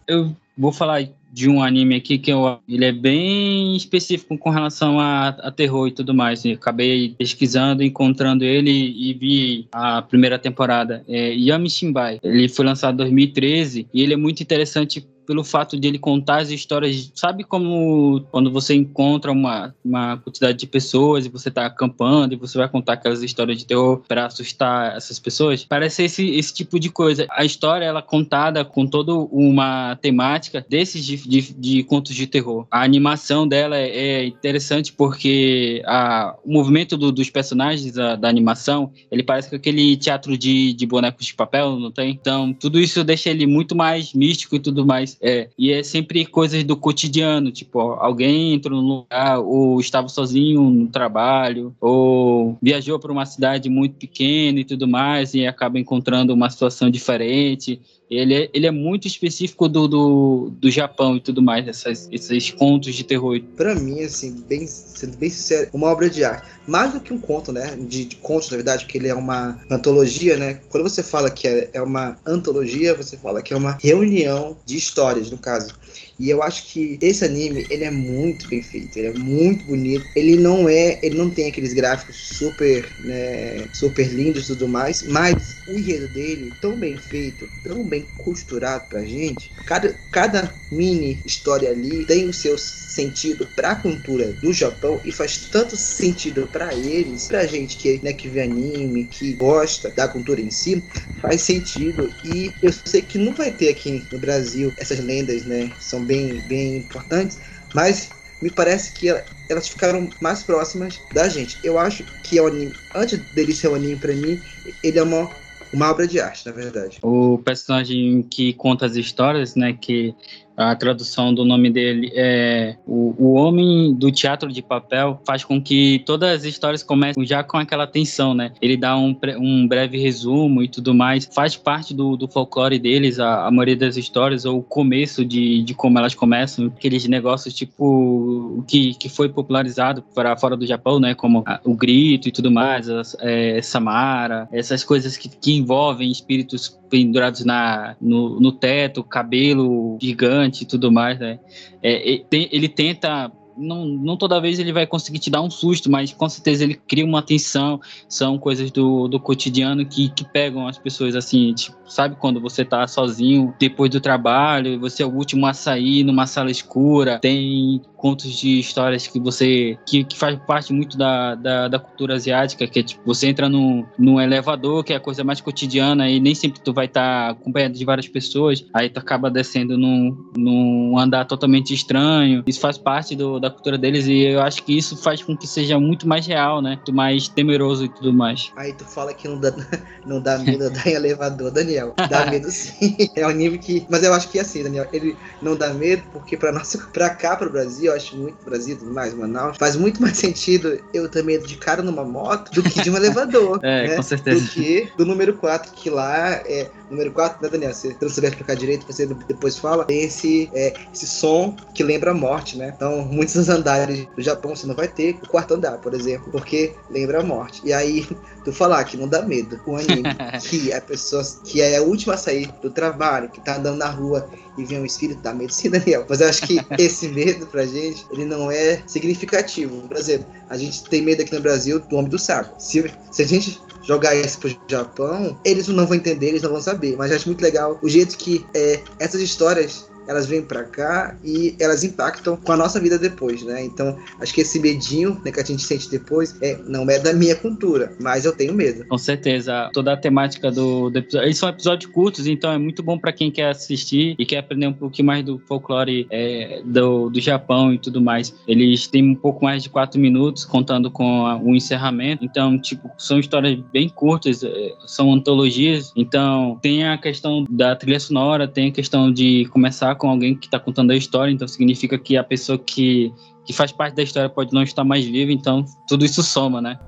Eu 0.07 0.35
vou 0.57 0.71
falar 0.71 1.07
de 1.31 1.49
um 1.49 1.61
anime 1.61 1.95
aqui 1.95 2.17
que 2.17 2.31
eu, 2.31 2.59
ele 2.67 2.85
é 2.85 2.91
bem 2.91 3.75
específico 3.75 4.37
com 4.37 4.49
relação 4.49 4.99
a, 4.99 5.27
a 5.27 5.51
terror 5.51 5.87
e 5.87 5.91
tudo 5.91 6.13
mais. 6.13 6.43
Eu 6.45 6.53
acabei 6.53 7.13
pesquisando, 7.17 7.83
encontrando 7.83 8.43
ele 8.43 8.71
e 8.71 9.13
vi 9.13 9.67
a 9.71 10.01
primeira 10.01 10.39
temporada. 10.39 11.03
É 11.07 11.33
Yami 11.33 11.69
Shimbai. 11.69 12.19
Ele 12.23 12.47
foi 12.47 12.65
lançado 12.65 12.95
em 12.95 12.97
2013 12.97 13.87
e 13.93 14.01
ele 14.01 14.13
é 14.13 14.17
muito 14.17 14.41
interessante 14.41 15.05
pelo 15.27 15.43
fato 15.43 15.77
de 15.77 15.87
ele 15.87 15.99
contar 15.99 16.37
as 16.37 16.49
histórias. 16.49 17.11
Sabe 17.13 17.43
como 17.43 18.21
quando 18.31 18.49
você 18.49 18.73
encontra 18.73 19.31
uma, 19.31 19.75
uma 19.83 20.17
quantidade 20.17 20.57
de 20.57 20.65
pessoas 20.65 21.25
e 21.25 21.29
você 21.29 21.49
está 21.49 21.65
acampando 21.65 22.33
e 22.33 22.37
você 22.37 22.57
vai 22.57 22.69
contar 22.69 22.93
aquelas 22.93 23.21
histórias 23.21 23.59
de 23.59 23.65
terror 23.65 24.01
para 24.07 24.25
assustar 24.25 24.95
essas 24.95 25.19
pessoas? 25.19 25.65
Parece 25.65 26.03
esse, 26.03 26.29
esse 26.31 26.53
tipo 26.53 26.79
de 26.79 26.89
coisa. 26.89 27.27
A 27.29 27.43
história 27.43 27.83
ela 27.83 27.99
é 27.99 28.01
contada 28.01 28.63
com 28.63 28.87
toda 28.87 29.13
uma 29.13 29.97
temática 29.97 30.65
desses 30.67 31.05
de, 31.05 31.17
de, 31.17 31.53
de 31.53 31.83
contos 31.83 32.15
de 32.15 32.25
terror. 32.25 32.65
A 32.71 32.83
animação 32.83 33.45
dela 33.45 33.77
é, 33.77 33.89
é 33.89 34.25
interessante 34.25 34.93
porque 34.93 35.81
a, 35.85 36.35
o 36.45 36.53
movimento 36.53 36.95
do, 36.95 37.11
dos 37.11 37.29
personagens 37.29 37.91
da, 37.91 38.15
da, 38.15 38.29
animação 38.29 38.91
ele 39.11 39.23
parece 39.23 39.49
com 39.49 39.55
aquele 39.57 39.97
teatro 39.97 40.37
de, 40.37 40.73
de 40.73 40.85
bonecos 40.85 41.25
de 41.25 41.33
papel, 41.33 41.77
não 41.77 41.91
tem? 41.91 42.11
Então, 42.11 42.53
tudo 42.53 42.79
isso 42.79 43.03
deixa 43.03 43.29
ele 43.29 43.45
muito 43.45 43.75
mais 43.75 44.13
místico 44.13 44.55
e 44.55 44.59
tudo 44.59 44.85
mais. 44.85 45.16
É, 45.21 45.49
e 45.57 45.71
é 45.71 45.81
sempre 45.81 46.25
coisas 46.25 46.63
do 46.63 46.77
cotidiano, 46.77 47.51
tipo, 47.51 47.79
alguém 47.79 48.53
entrou 48.53 48.81
num 48.81 48.87
lugar, 48.87 49.39
ou 49.39 49.79
estava 49.79 50.07
sozinho 50.07 50.69
no 50.69 50.87
trabalho, 50.87 51.75
ou 51.81 52.57
viajou 52.61 52.99
para 52.99 53.11
uma 53.11 53.25
cidade 53.25 53.69
muito 53.69 53.95
pequena 53.95 54.59
e 54.59 54.63
tudo 54.63 54.87
mais, 54.87 55.33
e 55.33 55.45
acaba 55.45 55.79
encontrando 55.79 56.33
uma 56.33 56.49
situação 56.49 56.89
diferente. 56.89 57.81
Ele 58.09 58.33
é, 58.33 58.49
ele 58.53 58.65
é 58.65 58.71
muito 58.71 59.05
específico 59.05 59.67
do, 59.67 59.87
do, 59.87 60.49
do 60.51 60.71
Japão 60.71 61.17
e 61.17 61.19
tudo 61.19 61.41
mais, 61.41 61.67
essas, 61.67 62.07
esses 62.11 62.51
contos 62.51 62.95
de 62.95 63.03
terror. 63.03 63.39
Para 63.55 63.75
mim, 63.75 64.01
assim, 64.01 64.31
bem, 64.47 64.65
sendo 64.65 65.17
bem 65.17 65.29
sincero, 65.29 65.69
uma 65.73 65.87
obra 65.87 66.09
de 66.09 66.23
arte. 66.23 66.47
Mais 66.65 66.93
do 66.93 67.01
que 67.01 67.13
um 67.13 67.19
conto, 67.19 67.51
né? 67.51 67.75
De, 67.75 68.05
de 68.05 68.15
contos, 68.17 68.49
na 68.49 68.57
verdade, 68.57 68.85
porque 68.85 68.97
ele 68.97 69.09
é 69.09 69.15
uma 69.15 69.59
antologia, 69.69 70.37
né? 70.37 70.61
Quando 70.69 70.83
você 70.83 71.03
fala 71.03 71.29
que 71.29 71.47
é, 71.47 71.69
é 71.73 71.81
uma 71.81 72.17
antologia, 72.25 72.95
você 72.95 73.17
fala 73.17 73.41
que 73.41 73.53
é 73.53 73.57
uma 73.57 73.77
reunião 73.81 74.57
de 74.65 74.77
histórias, 74.77 75.29
no 75.29 75.37
caso. 75.37 75.75
E 76.19 76.29
eu 76.29 76.41
acho 76.41 76.65
que 76.71 76.97
esse 77.01 77.23
anime, 77.23 77.67
ele 77.69 77.83
é 77.83 77.91
muito 77.91 78.47
bem 78.47 78.61
feito, 78.63 78.97
ele 78.97 79.07
é 79.07 79.13
muito 79.13 79.65
bonito. 79.65 80.09
Ele 80.15 80.35
não 80.35 80.67
é, 80.67 80.99
ele 81.03 81.15
não 81.15 81.29
tem 81.29 81.47
aqueles 81.47 81.73
gráficos 81.73 82.17
super, 82.17 82.95
né, 82.99 83.69
super 83.71 84.07
lindos 84.11 84.45
e 84.45 84.47
tudo 84.47 84.67
mais, 84.67 85.03
mas 85.03 85.61
o 85.65 85.77
enredo 85.77 86.07
dele, 86.07 86.57
tão 86.59 86.77
bem 86.77 86.97
feito, 86.97 87.51
tão 87.61 87.83
bem 87.87 88.09
costurado 88.17 88.87
pra 88.89 89.05
gente. 89.05 89.51
Cada, 89.65 89.99
cada 90.11 90.59
mini 90.71 91.21
história 91.23 91.69
ali 91.69 92.05
tem 92.05 92.27
o 92.27 92.33
seu 92.33 92.57
sentido 92.57 93.47
para 93.55 93.71
a 93.71 93.75
cultura 93.75 94.33
do 94.33 94.51
Japão 94.51 94.99
e 95.05 95.11
faz 95.11 95.47
tanto 95.49 95.77
sentido 95.77 96.47
para 96.47 96.75
eles, 96.75 97.27
pra 97.27 97.45
gente 97.45 97.77
que, 97.77 98.01
né, 98.03 98.13
que 98.13 98.27
vê 98.27 98.41
anime, 98.41 99.07
que 99.07 99.33
gosta 99.33 99.91
da 99.91 100.07
cultura 100.07 100.41
em 100.41 100.49
si, 100.49 100.83
faz 101.21 101.41
sentido. 101.41 102.15
E 102.23 102.57
eu 102.61 102.71
sei 102.73 103.01
que 103.01 103.17
não 103.17 103.33
vai 103.33 103.51
ter 103.51 103.69
aqui 103.69 104.07
no 104.11 104.19
Brasil 104.19 104.73
essas 104.77 104.99
lendas, 104.99 105.45
né? 105.45 105.73
São 105.79 106.05
bem, 106.07 106.41
bem 106.47 106.77
importantes, 106.77 107.39
mas 107.75 108.09
me 108.41 108.49
parece 108.49 108.93
que 108.93 109.09
elas 109.49 109.67
ficaram 109.67 110.09
mais 110.19 110.43
próximas 110.43 110.99
da 111.13 111.27
gente. 111.29 111.59
Eu 111.63 111.77
acho 111.77 112.03
que 112.23 112.37
é 112.37 112.41
o 112.41 112.47
anime, 112.47 112.73
antes 112.95 113.19
dele 113.33 113.53
ser 113.53 113.69
um 113.69 113.75
anime 113.75 113.95
para 113.95 114.13
mim, 114.13 114.41
ele 114.83 114.97
é 114.99 115.03
uma 115.03 115.29
uma 115.73 115.91
obra 115.91 116.07
de 116.07 116.19
arte, 116.19 116.45
na 116.45 116.53
verdade. 116.53 116.97
O 117.01 117.39
personagem 117.39 118.23
que 118.23 118.53
conta 118.53 118.85
as 118.85 118.95
histórias, 118.95 119.55
né, 119.55 119.73
que 119.73 120.15
a 120.57 120.75
tradução 120.75 121.31
do 121.31 121.45
nome 121.45 121.69
dele 121.69 122.11
é 122.15 122.75
o, 122.85 123.13
o 123.17 123.33
Homem 123.33 123.93
do 123.93 124.11
Teatro 124.11 124.51
de 124.51 124.63
Papel 124.63 125.21
faz 125.23 125.43
com 125.43 125.61
que 125.61 125.99
todas 125.99 126.39
as 126.39 126.43
histórias 126.45 126.81
comecem 126.81 127.23
já 127.25 127.43
com 127.43 127.57
aquela 127.57 127.85
tensão, 127.85 128.33
né? 128.33 128.51
Ele 128.59 128.75
dá 128.75 128.97
um, 128.97 129.15
um 129.39 129.67
breve 129.67 129.99
resumo 129.99 130.63
e 130.63 130.67
tudo 130.67 130.95
mais, 130.95 131.29
faz 131.31 131.55
parte 131.55 131.93
do, 131.93 132.17
do 132.17 132.27
folclore 132.27 132.79
deles, 132.79 133.19
a, 133.19 133.45
a 133.45 133.51
maioria 133.51 133.75
das 133.75 133.97
histórias, 133.97 134.45
ou 134.45 134.57
o 134.57 134.63
começo 134.63 135.23
de, 135.23 135.61
de 135.61 135.75
como 135.75 135.99
elas 135.99 136.15
começam, 136.15 136.65
aqueles 136.75 137.07
negócios 137.07 137.53
tipo 137.53 138.63
que, 138.67 138.95
que 138.95 139.09
foi 139.09 139.29
popularizado 139.29 140.01
para 140.15 140.35
fora 140.37 140.57
do 140.57 140.65
Japão, 140.65 140.99
né? 140.99 141.13
Como 141.13 141.43
a, 141.45 141.59
o 141.63 141.75
grito 141.75 142.29
e 142.29 142.31
tudo 142.31 142.49
mais, 142.49 142.89
a, 142.89 143.03
é, 143.19 143.61
Samara, 143.61 144.49
essas 144.51 144.83
coisas 144.83 145.15
que, 145.15 145.29
que 145.29 145.53
envolvem 145.53 146.09
espíritos 146.09 146.75
pendurados 146.89 147.45
na, 147.45 147.95
no, 148.01 148.39
no 148.39 148.51
teto, 148.51 149.03
cabelo 149.03 149.97
gigante 150.01 150.46
e 150.47 150.65
tudo 150.65 150.91
mais, 150.91 151.19
né? 151.19 151.39
É, 151.81 152.21
ele 152.31 152.67
tenta 152.67 153.31
não, 153.57 153.85
não 153.85 154.15
toda 154.15 154.39
vez 154.39 154.59
ele 154.59 154.71
vai 154.71 154.85
conseguir 154.85 155.19
te 155.19 155.29
dar 155.29 155.41
um 155.41 155.49
susto, 155.49 155.89
mas 155.89 156.13
com 156.13 156.29
certeza 156.29 156.63
ele 156.63 156.75
cria 156.75 157.03
uma 157.03 157.21
tensão. 157.21 157.81
São 158.07 158.37
coisas 158.37 158.71
do, 158.71 159.07
do 159.07 159.19
cotidiano 159.19 159.85
que, 159.85 160.09
que 160.09 160.23
pegam 160.23 160.67
as 160.67 160.77
pessoas 160.77 161.15
assim, 161.15 161.53
tipo, 161.53 161.75
sabe 161.85 162.15
quando 162.15 162.39
você 162.39 162.63
tá 162.63 162.87
sozinho 162.87 163.53
depois 163.59 163.89
do 163.89 163.99
trabalho, 163.99 164.79
você 164.79 165.01
é 165.01 165.05
o 165.05 165.13
último 165.13 165.47
a 165.47 165.53
sair 165.53 166.03
numa 166.03 166.27
sala 166.27 166.51
escura, 166.51 167.19
tem 167.19 167.81
contos 167.97 168.31
de 168.31 168.59
histórias 168.59 169.07
que 169.07 169.19
você 169.19 169.77
que, 169.85 170.03
que 170.03 170.17
faz 170.17 170.37
parte 170.45 170.71
muito 170.71 170.97
da, 170.97 171.35
da, 171.35 171.67
da, 171.67 171.79
cultura 171.79 172.15
asiática, 172.15 172.67
que 172.67 172.79
é 172.79 172.83
tipo, 172.83 173.01
você 173.03 173.27
entra 173.27 173.49
num, 173.49 173.85
num 173.97 174.21
elevador, 174.21 174.83
que 174.83 174.93
é 174.93 174.97
a 174.97 174.99
coisa 174.99 175.23
mais 175.23 175.41
cotidiana, 175.41 176.07
e 176.09 176.19
nem 176.19 176.35
sempre 176.35 176.61
tu 176.61 176.71
vai 176.71 176.85
estar 176.85 177.01
tá 177.01 177.29
acompanhado 177.31 177.73
de 177.73 177.83
várias 177.83 178.07
pessoas, 178.07 178.63
aí 178.73 178.89
tu 178.89 178.99
acaba 178.99 179.31
descendo 179.31 179.77
num, 179.77 180.15
num 180.37 180.97
andar 180.97 181.25
totalmente 181.25 181.73
estranho. 181.73 182.43
Isso 182.45 182.59
faz 182.59 182.77
parte 182.77 183.15
do, 183.15 183.39
da 183.39 183.49
cultura 183.49 183.77
deles 183.77 184.05
e 184.05 184.25
eu 184.25 184.41
acho 184.41 184.63
que 184.63 184.77
isso 184.77 184.95
faz 184.97 185.23
com 185.23 185.35
que 185.35 185.47
seja 185.47 185.79
muito 185.79 186.07
mais 186.07 186.27
real, 186.27 186.61
né? 186.61 186.75
Muito 186.75 186.93
mais 186.93 187.27
temeroso 187.27 187.85
e 187.85 187.89
tudo 187.89 188.13
mais. 188.13 188.51
Aí 188.55 188.73
tu 188.73 188.85
fala 188.85 189.13
que 189.13 189.27
não 189.27 189.39
dá, 189.39 189.51
não 190.05 190.21
dá 190.21 190.37
medo 190.37 190.65
andar 190.65 190.85
em 190.87 190.93
elevador, 190.93 191.51
Daniel. 191.51 191.93
Dá 192.09 192.27
medo 192.29 192.51
sim. 192.51 192.95
É 193.15 193.25
um 193.25 193.31
nível 193.31 193.59
que. 193.59 193.85
Mas 193.89 194.03
eu 194.03 194.13
acho 194.13 194.29
que 194.29 194.37
é 194.37 194.41
assim, 194.41 194.61
Daniel, 194.61 194.87
ele 194.93 195.17
não 195.41 195.55
dá 195.55 195.73
medo 195.73 196.03
porque 196.11 196.37
pra, 196.37 196.51
nossa, 196.51 196.77
pra 196.93 197.09
cá, 197.09 197.35
pro 197.35 197.49
Brasil, 197.49 197.86
eu 197.87 197.95
acho 197.95 198.15
muito 198.15 198.37
Brasil, 198.43 198.77
mais 198.83 199.13
Manaus, 199.13 199.57
faz 199.57 199.75
muito 199.75 200.01
mais 200.01 200.17
sentido 200.17 200.79
eu 200.93 201.07
ter 201.09 201.23
medo 201.23 201.47
de 201.47 201.55
cara 201.57 201.81
numa 201.81 202.03
moto 202.03 202.51
do 202.51 202.63
que 202.63 202.81
de 202.81 202.89
um 202.89 202.95
elevador. 202.97 203.59
É, 203.63 203.87
né? 203.87 203.95
com 203.95 204.03
certeza. 204.03 204.41
Do 204.41 204.51
que 204.51 204.89
do 204.97 205.05
número 205.05 205.33
4, 205.33 205.73
que 205.73 205.89
lá 205.89 206.31
é. 206.45 206.69
Número 206.89 207.11
4, 207.11 207.41
né, 207.41 207.49
Daniel? 207.49 207.73
Se 207.73 207.89
você 207.89 207.97
não 208.01 208.09
souber 208.09 208.29
explicar 208.31 208.55
direito, 208.55 208.85
você 208.85 209.05
depois 209.05 209.57
fala. 209.57 209.85
Tem 209.85 210.03
esse, 210.03 210.49
é, 210.53 210.73
esse 210.93 211.05
som 211.05 211.55
que 211.73 211.83
lembra 211.83 212.11
a 212.11 212.13
morte, 212.13 212.57
né? 212.57 212.73
Então, 212.75 213.03
muitos 213.11 213.35
dos 213.35 213.49
andares 213.49 214.07
do 214.15 214.21
Japão 214.21 214.55
você 214.55 214.65
não 214.65 214.75
vai 214.75 214.87
ter 214.87 215.17
o 215.21 215.27
quarto 215.27 215.53
andar, 215.53 215.77
por 215.79 215.93
exemplo, 215.93 216.31
porque 216.31 216.73
lembra 216.89 217.19
a 217.19 217.23
morte. 217.23 217.61
E 217.65 217.73
aí, 217.73 218.07
tu 218.43 218.53
falar 218.53 218.83
que 218.85 218.95
não 218.95 219.07
dá 219.07 219.21
medo. 219.21 219.59
O 219.65 219.75
anime, 219.75 220.03
que 220.49 220.71
a 220.71 220.81
pessoa 220.81 221.23
que 221.43 221.61
é 221.61 221.77
a 221.77 221.81
última 221.81 222.13
a 222.13 222.17
sair 222.17 222.51
do 222.61 222.69
trabalho, 222.69 223.29
que 223.29 223.41
tá 223.41 223.57
andando 223.57 223.77
na 223.77 223.89
rua 223.89 224.29
e 224.57 224.65
vem 224.65 224.81
um 224.81 224.85
espírito, 224.85 225.21
dá 225.21 225.33
medo 225.33 225.53
sim, 225.53 225.69
Daniel. 225.69 226.05
Mas 226.07 226.21
eu 226.21 226.29
acho 226.29 226.41
que 226.43 226.59
esse 226.77 227.09
medo 227.09 227.45
pra 227.47 227.65
gente, 227.65 228.05
ele 228.11 228.25
não 228.25 228.49
é 228.49 228.81
significativo. 228.87 229.87
Por 229.87 229.97
exemplo, 229.97 230.27
a 230.49 230.57
gente 230.57 230.83
tem 230.85 231.01
medo 231.01 231.21
aqui 231.21 231.33
no 231.33 231.41
Brasil 231.41 231.79
do 231.79 231.95
homem 231.95 232.09
do 232.09 232.17
saco. 232.17 232.55
Se, 232.57 232.91
se 233.11 233.21
a 233.21 233.27
gente 233.27 233.61
jogar 233.87 234.15
isso 234.15 234.39
pro 234.39 234.55
Japão, 234.67 235.39
eles 235.45 235.67
não 235.69 235.87
vão 235.87 235.95
entender, 235.95 236.27
eles 236.27 236.41
não 236.41 236.51
vão 236.51 236.61
saber. 236.61 236.95
Mas 236.97 237.09
eu 237.09 237.17
acho 237.17 237.27
muito 237.27 237.41
legal 237.41 237.79
o 237.81 237.87
jeito 237.87 238.17
que 238.17 238.45
é, 238.53 238.81
essas 238.99 239.21
histórias 239.21 239.89
elas 240.07 240.25
vêm 240.25 240.41
para 240.41 240.63
cá 240.63 241.15
e 241.23 241.55
elas 241.59 241.83
impactam 241.83 242.37
com 242.37 242.51
a 242.51 242.57
nossa 242.57 242.79
vida 242.79 242.97
depois, 242.97 243.43
né? 243.43 243.63
Então, 243.63 243.97
acho 244.19 244.33
que 244.33 244.41
esse 244.41 244.59
medinho 244.59 245.19
né, 245.23 245.31
que 245.31 245.39
a 245.39 245.43
gente 245.43 245.63
sente 245.63 245.89
depois 245.89 246.35
é, 246.41 246.57
não 246.67 246.89
é 246.89 246.99
da 246.99 247.13
minha 247.13 247.35
cultura, 247.35 247.93
mas 247.99 248.25
eu 248.25 248.31
tenho 248.31 248.53
medo. 248.53 248.85
Com 248.87 248.97
certeza. 248.97 249.69
Toda 249.73 249.93
a 249.93 249.97
temática 249.97 250.51
do, 250.51 250.89
do 250.89 250.99
episódio. 250.99 251.27
Eles 251.27 251.37
são 251.37 251.49
episódios 251.49 251.91
curtos, 251.91 252.27
então 252.27 252.51
é 252.51 252.57
muito 252.57 252.81
bom 252.81 252.97
para 252.97 253.11
quem 253.11 253.31
quer 253.31 253.49
assistir 253.49 254.15
e 254.17 254.25
quer 254.25 254.39
aprender 254.39 254.67
um 254.67 254.73
pouquinho 254.73 255.07
mais 255.07 255.23
do 255.23 255.39
folclore 255.39 256.07
é, 256.09 256.61
do, 256.63 257.09
do 257.09 257.19
Japão 257.19 257.73
e 257.73 257.79
tudo 257.79 258.01
mais. 258.01 258.33
Eles 258.47 258.87
têm 258.87 259.03
um 259.03 259.15
pouco 259.15 259.43
mais 259.43 259.63
de 259.63 259.69
quatro 259.69 259.99
minutos, 259.99 260.45
contando 260.45 260.89
com 260.89 261.25
a, 261.25 261.37
o 261.37 261.55
encerramento. 261.55 262.23
Então, 262.23 262.57
tipo, 262.59 262.89
são 262.97 263.19
histórias 263.19 263.59
bem 263.73 263.89
curtas, 263.89 264.43
é, 264.43 264.73
são 264.85 265.13
antologias. 265.13 265.91
Então, 265.95 266.57
tem 266.61 266.85
a 266.87 266.97
questão 266.97 267.45
da 267.49 267.75
trilha 267.75 267.99
sonora, 267.99 268.47
tem 268.47 268.69
a 268.69 268.71
questão 268.71 269.11
de 269.11 269.45
começar 269.51 269.95
com 269.97 270.09
alguém 270.09 270.35
que 270.35 270.47
está 270.47 270.59
contando 270.59 270.91
a 270.91 270.95
história, 270.95 271.31
então 271.31 271.47
significa 271.47 271.97
que 271.97 272.15
a 272.15 272.23
pessoa 272.23 272.57
que, 272.57 273.11
que 273.45 273.51
faz 273.51 273.71
parte 273.71 273.95
da 273.95 274.03
história 274.03 274.29
pode 274.29 274.53
não 274.53 274.63
estar 274.63 274.83
mais 274.83 275.05
viva, 275.05 275.31
então 275.31 275.65
tudo 275.87 276.05
isso 276.05 276.23
soma, 276.23 276.61
né? 276.61 276.79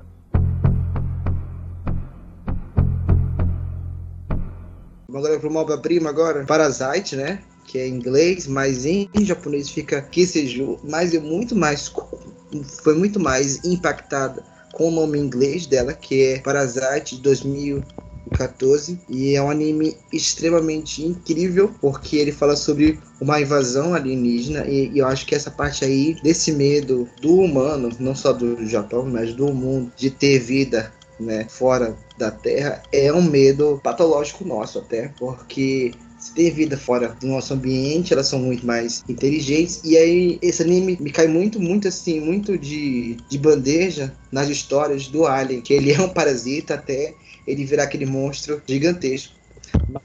Agora 5.12 5.38
para 5.38 5.48
uma 5.48 5.60
obra-prima 5.60 6.08
agora, 6.08 6.44
Parasite, 6.46 7.16
né? 7.16 7.40
Que 7.66 7.78
é 7.78 7.88
em 7.88 7.94
inglês, 7.94 8.46
mas 8.46 8.86
em, 8.86 9.08
japonês 9.20 9.68
fica 9.68 10.00
Kiseju, 10.00 10.78
mas 10.82 11.12
eu 11.12 11.20
muito 11.20 11.54
mais 11.54 11.92
foi 12.82 12.96
muito 12.96 13.20
mais 13.20 13.62
impactada 13.64 14.42
com 14.72 14.88
o 14.88 14.90
nome 14.90 15.18
em 15.18 15.22
inglês 15.22 15.66
dela, 15.66 15.92
que 15.92 16.22
é 16.22 16.38
Parasite 16.40 17.16
2000 17.16 17.82
14 18.30 18.98
e 19.08 19.34
é 19.34 19.42
um 19.42 19.50
anime 19.50 19.96
extremamente 20.12 21.04
incrível 21.04 21.74
porque 21.80 22.16
ele 22.16 22.32
fala 22.32 22.56
sobre 22.56 22.98
uma 23.20 23.40
invasão 23.40 23.94
alienígena 23.94 24.66
e, 24.66 24.90
e, 24.90 24.98
eu 24.98 25.06
acho 25.06 25.26
que 25.26 25.34
essa 25.34 25.50
parte 25.50 25.84
aí 25.84 26.16
desse 26.22 26.52
medo 26.52 27.08
do 27.20 27.34
humano, 27.36 27.90
não 27.98 28.14
só 28.14 28.32
do 28.32 28.66
Japão, 28.66 29.04
mas 29.06 29.34
do 29.34 29.52
mundo 29.52 29.92
de 29.96 30.10
ter 30.10 30.38
vida, 30.38 30.92
né, 31.18 31.46
fora 31.48 31.96
da 32.16 32.30
Terra 32.30 32.82
é 32.92 33.12
um 33.12 33.22
medo 33.22 33.80
patológico 33.82 34.44
nosso 34.44 34.78
até, 34.78 35.08
porque 35.18 35.92
se 36.20 36.34
tem 36.34 36.50
vida 36.50 36.76
fora 36.76 37.16
do 37.18 37.26
nosso 37.26 37.54
ambiente, 37.54 38.12
elas 38.12 38.28
são 38.28 38.38
muito 38.38 38.64
mais 38.64 39.02
inteligentes. 39.08 39.80
E 39.82 39.96
aí, 39.96 40.38
esse 40.42 40.62
anime 40.62 40.98
me 41.00 41.10
cai 41.10 41.26
muito, 41.26 41.58
muito 41.58 41.88
assim, 41.88 42.20
muito 42.20 42.58
de, 42.58 43.16
de 43.28 43.38
bandeja 43.38 44.12
nas 44.30 44.48
histórias 44.50 45.08
do 45.08 45.26
Alien, 45.26 45.62
que 45.62 45.72
ele 45.72 45.90
é 45.90 46.00
um 46.00 46.10
parasita 46.10 46.74
até, 46.74 47.14
ele 47.50 47.64
virar 47.64 47.84
aquele 47.84 48.06
monstro 48.06 48.62
gigantesco. 48.66 49.34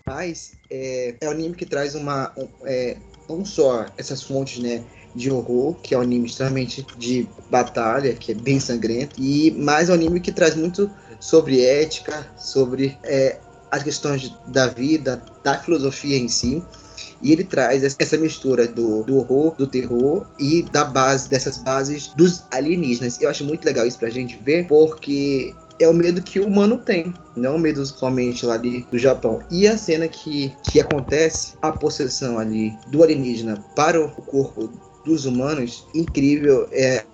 Mas 0.05 0.53
é, 0.69 1.15
é 1.19 1.27
um 1.27 1.31
anime 1.31 1.55
que 1.55 1.65
traz 1.65 1.95
uma. 1.95 2.31
Um, 2.37 2.47
é, 2.65 2.97
não 3.27 3.43
só 3.43 3.85
essas 3.97 4.21
fontes, 4.21 4.61
né? 4.61 4.83
de 5.15 5.31
horror, 5.31 5.75
que 5.75 5.95
é 5.95 5.97
um 5.97 6.01
anime 6.01 6.27
extremamente 6.27 6.85
de 6.97 7.27
batalha, 7.49 8.13
que 8.13 8.33
é 8.33 8.35
bem 8.35 8.59
sangrento, 8.59 9.15
e 9.17 9.51
mais 9.51 9.89
um 9.89 9.93
anime 9.93 10.19
que 10.19 10.31
traz 10.31 10.55
muito 10.55 10.91
sobre 11.19 11.63
ética, 11.63 12.27
sobre 12.37 12.97
é, 13.03 13.39
as 13.71 13.81
questões 13.81 14.31
da 14.47 14.67
vida, 14.67 15.23
da 15.43 15.57
filosofia 15.57 16.17
em 16.17 16.27
si. 16.27 16.61
E 17.21 17.31
ele 17.31 17.43
traz 17.43 17.83
essa 17.97 18.17
mistura 18.17 18.67
do, 18.67 19.03
do 19.03 19.17
horror, 19.17 19.55
do 19.55 19.65
terror 19.65 20.27
e 20.37 20.63
da 20.63 20.83
base, 20.83 21.29
dessas 21.29 21.57
bases 21.57 22.07
dos 22.15 22.43
alienígenas. 22.51 23.19
Eu 23.21 23.29
acho 23.29 23.43
muito 23.43 23.65
legal 23.65 23.85
isso 23.87 23.97
pra 23.97 24.09
gente 24.09 24.37
ver, 24.43 24.67
porque 24.67 25.53
é 25.79 25.87
o 25.87 25.93
medo 25.93 26.21
que 26.21 26.39
o 26.39 26.47
humano 26.47 26.77
tem, 26.77 27.13
não 27.35 27.55
o 27.55 27.59
medo 27.59 27.85
somente 27.85 28.45
lá 28.45 28.53
ali 28.53 28.85
do 28.91 28.97
Japão. 28.97 29.41
E 29.51 29.67
a 29.67 29.77
cena 29.77 30.07
que, 30.07 30.53
que 30.63 30.79
acontece, 30.79 31.55
a 31.61 31.71
possessão 31.71 32.39
ali 32.39 32.73
do 32.87 33.03
alienígena 33.03 33.63
para 33.75 34.03
o 34.03 34.09
corpo 34.09 34.69
dos 35.05 35.25
humanos, 35.25 35.87
incrível. 35.93 36.67
É, 36.71 37.05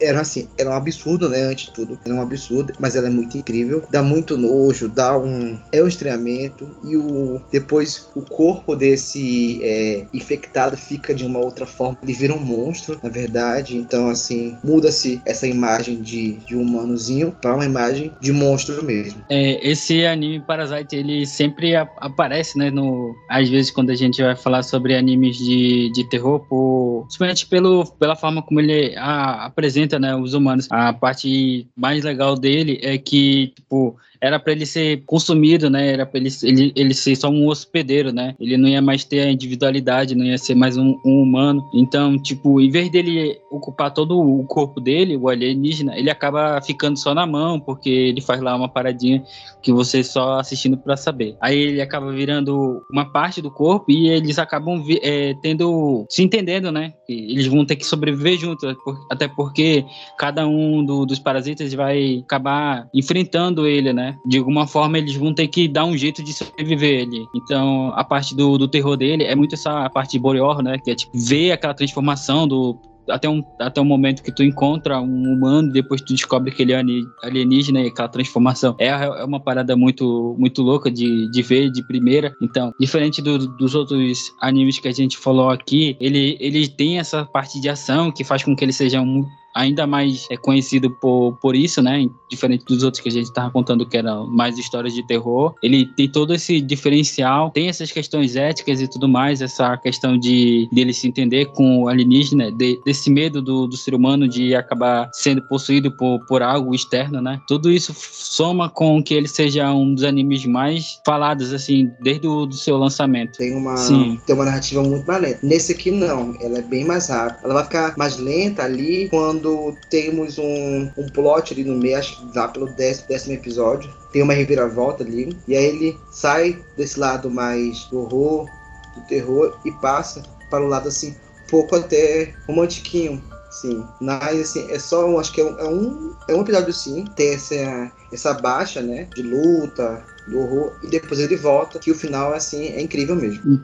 era 0.00 0.20
assim, 0.20 0.48
era 0.58 0.70
um 0.70 0.74
absurdo, 0.74 1.28
né? 1.28 1.42
Antes 1.42 1.66
de 1.66 1.72
tudo, 1.72 1.98
era 2.04 2.14
um 2.14 2.20
absurdo, 2.20 2.72
mas 2.78 2.96
ela 2.96 3.06
é 3.06 3.10
muito 3.10 3.36
incrível. 3.36 3.82
Dá 3.90 4.02
muito 4.02 4.36
nojo, 4.36 4.88
dá 4.88 5.16
um. 5.18 5.58
É 5.72 5.82
um 5.82 5.88
estranhamento. 5.88 6.68
E 6.84 6.96
o 6.96 7.40
depois 7.50 8.08
o 8.14 8.22
corpo 8.22 8.74
desse 8.76 9.60
é, 9.62 10.06
infectado 10.12 10.76
fica 10.76 11.14
de 11.14 11.24
uma 11.24 11.38
outra 11.38 11.66
forma. 11.66 11.98
Ele 12.02 12.12
vira 12.12 12.34
um 12.34 12.40
monstro, 12.40 12.98
na 13.02 13.08
verdade. 13.08 13.76
Então, 13.76 14.08
assim, 14.08 14.56
muda-se 14.62 15.20
essa 15.24 15.46
imagem 15.46 16.00
de, 16.02 16.32
de 16.46 16.56
humanozinho 16.56 17.36
para 17.40 17.54
uma 17.54 17.64
imagem 17.64 18.12
de 18.20 18.32
monstro 18.32 18.84
mesmo. 18.84 19.24
É, 19.28 19.66
esse 19.66 20.04
anime 20.04 20.40
Parasite, 20.40 20.96
ele 20.96 21.26
sempre 21.26 21.74
a, 21.74 21.82
aparece, 21.98 22.58
né? 22.58 22.70
No, 22.70 23.14
às 23.30 23.48
vezes, 23.48 23.70
quando 23.70 23.90
a 23.90 23.94
gente 23.94 24.22
vai 24.22 24.36
falar 24.36 24.62
sobre 24.62 24.96
animes 24.96 25.36
de, 25.36 25.90
de 25.92 26.08
terror, 26.08 26.40
por, 26.48 27.02
principalmente 27.04 27.46
pelo, 27.46 27.86
pela 27.98 28.16
forma 28.16 28.42
como 28.42 28.60
ele 28.60 28.94
a, 28.96 29.46
apresenta 29.46 29.83
né, 29.98 30.14
os 30.16 30.34
humanos. 30.34 30.66
A 30.70 30.92
parte 30.92 31.66
mais 31.76 32.04
legal 32.04 32.36
dele 32.36 32.78
é 32.82 32.98
que, 32.98 33.48
tipo, 33.54 33.96
era 34.20 34.38
para 34.38 34.52
ele 34.52 34.66
ser 34.66 35.02
consumido, 35.06 35.68
né? 35.68 35.92
Era 35.92 36.06
para 36.06 36.18
ele, 36.18 36.30
ele, 36.42 36.72
ele 36.74 36.94
ser 36.94 37.16
só 37.16 37.28
um 37.28 37.46
hospedeiro, 37.46 38.12
né? 38.12 38.34
Ele 38.38 38.56
não 38.56 38.68
ia 38.68 38.82
mais 38.82 39.04
ter 39.04 39.20
a 39.20 39.30
individualidade, 39.30 40.14
não 40.14 40.24
ia 40.24 40.38
ser 40.38 40.54
mais 40.54 40.76
um, 40.76 40.98
um, 41.04 41.22
humano. 41.22 41.68
Então, 41.74 42.18
tipo, 42.18 42.60
em 42.60 42.70
vez 42.70 42.90
dele 42.90 43.38
ocupar 43.50 43.92
todo 43.92 44.18
o 44.18 44.44
corpo 44.44 44.80
dele, 44.80 45.16
o 45.16 45.28
alienígena, 45.28 45.96
ele 45.96 46.10
acaba 46.10 46.60
ficando 46.60 46.98
só 46.98 47.14
na 47.14 47.26
mão, 47.26 47.60
porque 47.60 47.90
ele 47.90 48.20
faz 48.20 48.40
lá 48.40 48.54
uma 48.56 48.68
paradinha 48.68 49.22
que 49.62 49.72
você 49.72 50.02
só 50.02 50.38
assistindo 50.38 50.76
para 50.76 50.96
saber. 50.96 51.36
Aí 51.40 51.58
ele 51.58 51.80
acaba 51.80 52.12
virando 52.12 52.82
uma 52.90 53.04
parte 53.04 53.40
do 53.40 53.50
corpo 53.50 53.90
e 53.90 54.08
eles 54.08 54.38
acabam 54.38 54.82
é, 55.02 55.34
tendo 55.42 56.06
se 56.08 56.22
entendendo, 56.22 56.70
né? 56.70 56.92
Eles 57.08 57.46
vão 57.46 57.64
ter 57.64 57.76
que 57.76 57.86
sobreviver 57.86 58.38
juntos, 58.38 58.74
até 59.10 59.26
porque 59.28 59.84
cada 60.18 60.46
um 60.46 60.84
do, 60.84 61.06
dos 61.06 61.18
parasitas 61.18 61.72
vai 61.72 62.22
acabar 62.24 62.88
enfrentando 62.94 63.66
ele, 63.66 63.92
né? 63.92 64.13
De 64.24 64.38
alguma 64.38 64.66
forma 64.66 64.98
eles 64.98 65.14
vão 65.14 65.32
ter 65.32 65.48
que 65.48 65.68
dar 65.68 65.84
um 65.84 65.96
jeito 65.96 66.22
de 66.22 66.32
sobreviver 66.32 67.06
ali. 67.06 67.26
Então 67.34 67.92
a 67.94 68.04
parte 68.04 68.34
do, 68.34 68.58
do 68.58 68.68
terror 68.68 68.96
dele 68.96 69.24
é 69.24 69.34
muito 69.34 69.54
essa 69.54 69.88
parte 69.90 70.18
boreor, 70.18 70.62
né? 70.62 70.78
Que 70.78 70.90
é 70.90 70.94
tipo 70.94 71.16
ver 71.18 71.52
aquela 71.52 71.74
transformação 71.74 72.46
do 72.46 72.78
até 73.08 73.28
um, 73.28 73.42
até 73.58 73.80
um 73.80 73.84
momento 73.84 74.22
que 74.22 74.32
tu 74.32 74.42
encontra 74.42 75.00
um 75.00 75.32
humano, 75.32 75.70
depois 75.70 76.00
tu 76.00 76.14
descobre 76.14 76.50
que 76.50 76.62
ele 76.62 76.72
é 76.72 76.82
alienígena 77.22 77.80
e 77.82 77.88
aquela 77.88 78.08
transformação. 78.08 78.74
É, 78.78 78.88
é 78.88 79.24
uma 79.24 79.40
parada 79.40 79.76
muito, 79.76 80.34
muito 80.38 80.62
louca 80.62 80.90
de, 80.90 81.30
de 81.30 81.42
ver 81.42 81.70
de 81.70 81.86
primeira. 81.86 82.34
Então, 82.42 82.72
diferente 82.80 83.20
do, 83.20 83.38
dos 83.56 83.74
outros 83.74 84.32
animes 84.40 84.78
que 84.78 84.88
a 84.88 84.92
gente 84.92 85.18
falou 85.18 85.50
aqui, 85.50 85.96
ele, 86.00 86.36
ele 86.40 86.68
tem 86.68 86.98
essa 86.98 87.24
parte 87.24 87.60
de 87.60 87.68
ação 87.68 88.10
que 88.10 88.24
faz 88.24 88.42
com 88.42 88.54
que 88.56 88.64
ele 88.64 88.72
seja 88.72 89.00
um 89.00 89.24
ainda 89.54 89.86
mais 89.86 90.26
é 90.30 90.36
conhecido 90.36 90.90
por, 90.90 91.36
por 91.40 91.54
isso, 91.54 91.80
né? 91.80 92.06
Diferente 92.28 92.64
dos 92.64 92.82
outros 92.82 93.02
que 93.02 93.08
a 93.08 93.12
gente 93.12 93.26
estava 93.26 93.50
contando, 93.50 93.86
que 93.86 93.96
eram 93.96 94.26
mais 94.26 94.58
histórias 94.58 94.92
de 94.92 95.06
terror. 95.06 95.54
Ele 95.62 95.86
tem 95.96 96.08
todo 96.08 96.34
esse 96.34 96.60
diferencial, 96.60 97.50
tem 97.50 97.68
essas 97.68 97.92
questões 97.92 98.34
éticas 98.36 98.80
e 98.80 98.88
tudo 98.88 99.08
mais, 99.08 99.40
essa 99.40 99.76
questão 99.76 100.18
de 100.18 100.68
dele 100.72 100.92
se 100.92 101.06
entender 101.06 101.46
com 101.46 101.84
o 101.84 101.88
alienígena, 101.88 102.50
de, 102.50 102.80
desse 102.84 103.10
medo 103.10 103.40
do, 103.40 103.66
do 103.66 103.76
ser 103.76 103.94
humano 103.94 104.26
de 104.26 104.54
acabar 104.54 105.08
sendo 105.12 105.42
possuído 105.42 105.96
por, 105.96 106.24
por 106.26 106.42
algo 106.42 106.74
externo, 106.74 107.20
né? 107.20 107.40
Tudo 107.46 107.70
isso 107.70 107.94
soma 107.96 108.68
com 108.68 109.02
que 109.02 109.14
ele 109.14 109.28
seja 109.28 109.72
um 109.72 109.94
dos 109.94 110.02
animes 110.02 110.44
mais 110.46 111.00
falados, 111.06 111.52
assim, 111.52 111.90
desde 112.00 112.26
o 112.26 112.46
do 112.46 112.56
seu 112.56 112.76
lançamento. 112.76 113.38
Tem 113.38 113.54
uma, 113.54 113.76
Sim. 113.76 114.20
tem 114.26 114.34
uma 114.34 114.44
narrativa 114.44 114.82
muito 114.82 115.06
mais 115.06 115.22
lenta. 115.22 115.38
Nesse 115.42 115.72
aqui, 115.72 115.90
não. 115.90 116.34
Ela 116.40 116.58
é 116.58 116.62
bem 116.62 116.84
mais 116.84 117.08
rápida. 117.08 117.40
Ela 117.44 117.54
vai 117.54 117.64
ficar 117.64 117.94
mais 117.96 118.18
lenta 118.18 118.62
ali 118.62 119.08
quando 119.08 119.43
quando 119.44 119.76
temos 119.90 120.38
um, 120.38 120.90
um 120.96 121.06
plot 121.12 121.52
ali 121.52 121.64
no 121.64 121.76
meio, 121.76 121.98
acho 121.98 122.16
que 122.16 122.38
lá 122.38 122.48
pelo 122.48 122.66
décimo, 122.66 123.08
décimo 123.08 123.34
episódio, 123.34 123.92
tem 124.10 124.22
uma 124.22 124.32
reviravolta 124.32 125.04
ali, 125.04 125.36
e 125.46 125.54
aí 125.54 125.66
ele 125.66 125.98
sai 126.10 126.58
desse 126.76 126.98
lado 126.98 127.30
mais 127.30 127.84
do 127.84 128.00
horror, 128.00 128.48
do 128.96 129.02
terror, 129.06 129.58
e 129.64 129.70
passa 129.72 130.22
para 130.48 130.64
o 130.64 130.68
lado 130.68 130.88
assim, 130.88 131.14
pouco 131.50 131.76
até 131.76 132.34
romantiquinho, 132.46 133.22
sim. 133.50 133.84
Mas 134.00 134.40
assim, 134.40 134.70
é 134.70 134.78
só, 134.78 135.18
acho 135.18 135.32
que 135.32 135.42
é 135.42 135.44
um, 135.44 135.58
é 135.58 135.68
um, 135.68 136.16
é 136.28 136.34
um 136.34 136.40
episódio 136.40 136.72
sim, 136.72 137.04
tem 137.14 137.34
essa, 137.34 137.92
essa 138.10 138.32
baixa, 138.32 138.80
né, 138.80 139.08
de 139.14 139.22
luta, 139.22 140.02
do 140.26 140.38
horror, 140.38 140.72
e 140.82 140.86
depois 140.88 141.20
ele 141.20 141.36
volta, 141.36 141.78
que 141.78 141.90
o 141.90 141.94
final, 141.94 142.32
assim, 142.32 142.68
é 142.68 142.80
incrível 142.80 143.14
mesmo. 143.14 143.62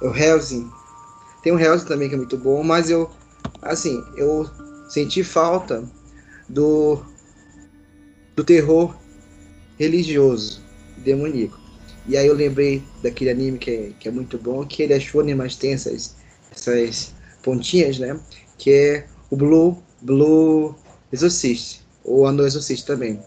O 0.00 0.14
Helsing. 0.14 0.70
Tem 1.42 1.52
o 1.52 1.58
Helsing 1.58 1.86
também 1.86 2.08
que 2.08 2.14
é 2.14 2.18
muito 2.18 2.36
bom, 2.36 2.62
mas 2.62 2.90
eu, 2.90 3.10
assim, 3.62 4.04
eu 4.16 4.48
senti 4.88 5.22
falta 5.22 5.84
do, 6.48 7.02
do 8.36 8.44
terror 8.44 8.94
religioso, 9.78 10.62
demoníaco. 10.98 11.58
E 12.06 12.16
aí 12.16 12.26
eu 12.26 12.34
lembrei 12.34 12.82
daquele 13.02 13.30
anime 13.30 13.58
que 13.58 13.70
é, 13.70 13.92
que 13.98 14.08
é 14.08 14.10
muito 14.10 14.36
bom, 14.38 14.64
que 14.66 14.82
ele 14.82 14.92
é 14.92 15.00
shonen, 15.00 15.34
mas 15.34 15.56
tem 15.56 15.72
essas, 15.72 16.16
essas 16.50 17.14
pontinhas, 17.42 17.98
né? 17.98 18.18
Que 18.58 18.72
é 18.72 19.06
o 19.30 19.36
Blue, 19.36 19.78
Blue 20.02 20.74
Exorcist, 21.12 21.82
ou 22.04 22.26
Ano 22.26 22.44
Exorcist 22.44 22.86
também. 22.86 23.20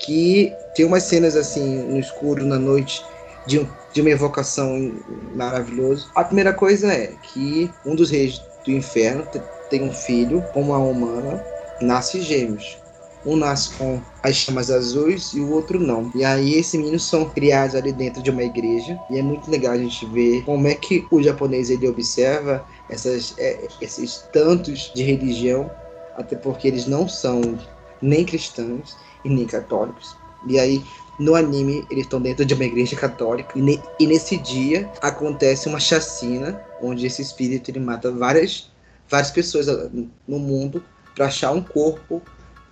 Que 0.00 0.52
tem 0.74 0.84
umas 0.84 1.04
cenas 1.04 1.36
assim, 1.36 1.82
no 1.84 1.98
escuro, 1.98 2.44
na 2.44 2.58
noite, 2.58 3.02
de, 3.48 3.66
de 3.92 4.00
uma 4.02 4.10
evocação 4.10 4.92
maravilhoso. 5.34 6.10
A 6.14 6.22
primeira 6.22 6.52
coisa 6.52 6.92
é 6.92 7.14
que 7.22 7.68
um 7.84 7.96
dos 7.96 8.10
reis 8.10 8.40
do 8.64 8.70
inferno 8.70 9.26
tem 9.70 9.82
um 9.82 9.92
filho 9.92 10.42
com 10.52 10.62
uma 10.62 10.78
humana, 10.78 11.42
nasce 11.80 12.20
gêmeos. 12.20 12.78
Um 13.26 13.34
nasce 13.34 13.74
com 13.74 14.00
as 14.22 14.36
chamas 14.36 14.70
azuis 14.70 15.32
e 15.32 15.40
o 15.40 15.50
outro 15.50 15.80
não. 15.80 16.10
E 16.14 16.24
aí 16.24 16.54
esses 16.54 16.74
meninos 16.74 17.02
são 17.02 17.28
criados 17.30 17.74
ali 17.74 17.92
dentro 17.92 18.22
de 18.22 18.30
uma 18.30 18.44
igreja. 18.44 18.98
E 19.10 19.18
é 19.18 19.22
muito 19.22 19.50
legal 19.50 19.72
a 19.72 19.78
gente 19.78 20.06
ver 20.06 20.44
como 20.44 20.68
é 20.68 20.74
que 20.74 21.04
o 21.10 21.20
japonês 21.20 21.68
ele 21.68 21.88
observa 21.88 22.64
essas, 22.88 23.34
é, 23.38 23.66
esses 23.80 24.28
tantos 24.32 24.92
de 24.94 25.02
religião, 25.02 25.68
até 26.16 26.36
porque 26.36 26.68
eles 26.68 26.86
não 26.86 27.08
são 27.08 27.58
nem 28.00 28.24
cristãos 28.24 28.96
e 29.24 29.28
nem 29.28 29.46
católicos. 29.46 30.16
E 30.46 30.58
aí 30.58 30.82
no 31.18 31.34
anime 31.34 31.84
eles 31.90 32.04
estão 32.04 32.20
dentro 32.20 32.44
de 32.44 32.54
uma 32.54 32.64
igreja 32.64 32.94
católica 32.96 33.58
e, 33.58 33.62
ne- 33.62 33.82
e 33.98 34.06
nesse 34.06 34.36
dia 34.36 34.88
acontece 35.00 35.68
uma 35.68 35.80
chacina 35.80 36.60
onde 36.80 37.06
esse 37.06 37.20
espírito 37.22 37.70
ele 37.70 37.80
mata 37.80 38.10
várias 38.12 38.70
várias 39.08 39.30
pessoas 39.30 39.68
ah, 39.68 39.90
no 40.26 40.38
mundo 40.38 40.82
para 41.14 41.26
achar 41.26 41.50
um 41.52 41.62
corpo 41.62 42.22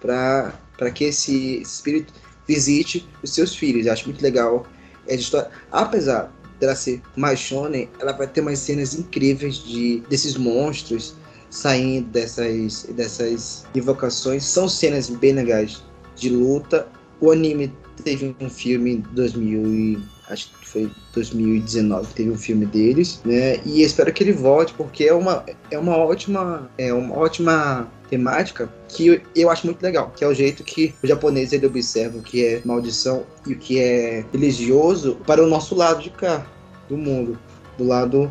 para 0.00 0.54
para 0.78 0.90
que 0.90 1.04
esse 1.04 1.60
espírito 1.62 2.12
visite 2.46 3.08
os 3.22 3.30
seus 3.34 3.56
filhos. 3.56 3.86
Eu 3.86 3.92
acho 3.94 4.04
muito 4.06 4.22
legal 4.22 4.66
essa 5.06 5.16
história. 5.20 5.50
Apesar 5.72 6.30
dela 6.60 6.74
ser 6.76 7.00
mais 7.16 7.38
shonen, 7.40 7.88
ela 7.98 8.12
vai 8.12 8.26
ter 8.26 8.40
umas 8.42 8.58
cenas 8.58 8.94
incríveis 8.94 9.56
de 9.56 10.00
desses 10.08 10.36
monstros 10.36 11.14
saindo 11.50 12.08
dessas 12.10 12.84
dessas 12.90 13.66
invocações. 13.74 14.44
São 14.44 14.68
cenas 14.68 15.08
bem 15.08 15.32
legais 15.32 15.82
de 16.14 16.28
luta. 16.28 16.86
O 17.20 17.30
anime 17.30 17.72
teve 18.02 18.34
um 18.40 18.50
filme 18.50 18.96
em 18.96 19.00
2000 19.12 19.66
e, 19.66 19.98
acho 20.28 20.50
que 20.60 20.68
foi 20.68 20.90
2019 21.14 22.12
teve 22.14 22.30
um 22.30 22.38
filme 22.38 22.66
deles, 22.66 23.20
né? 23.24 23.60
E 23.64 23.82
espero 23.82 24.12
que 24.12 24.22
ele 24.22 24.32
volte 24.32 24.74
porque 24.74 25.04
é 25.04 25.14
uma 25.14 25.44
é 25.70 25.78
uma 25.78 25.96
ótima 25.96 26.70
é 26.76 26.92
uma 26.92 27.16
ótima 27.16 27.90
temática 28.10 28.68
que 28.88 29.06
eu, 29.06 29.20
eu 29.34 29.50
acho 29.50 29.66
muito 29.66 29.82
legal, 29.82 30.12
que 30.16 30.24
é 30.24 30.28
o 30.28 30.34
jeito 30.34 30.62
que 30.64 30.94
o 31.02 31.06
japonês 31.06 31.52
ele 31.52 31.66
observa 31.66 32.18
o 32.18 32.22
que 32.22 32.44
é 32.44 32.62
maldição 32.64 33.24
e 33.46 33.52
o 33.52 33.58
que 33.58 33.78
é 33.78 34.24
religioso 34.32 35.16
para 35.26 35.42
o 35.42 35.46
nosso 35.46 35.74
lado 35.74 36.02
de 36.02 36.10
cá 36.10 36.46
do 36.88 36.96
mundo, 36.96 37.38
do 37.76 37.84
lado 37.84 38.30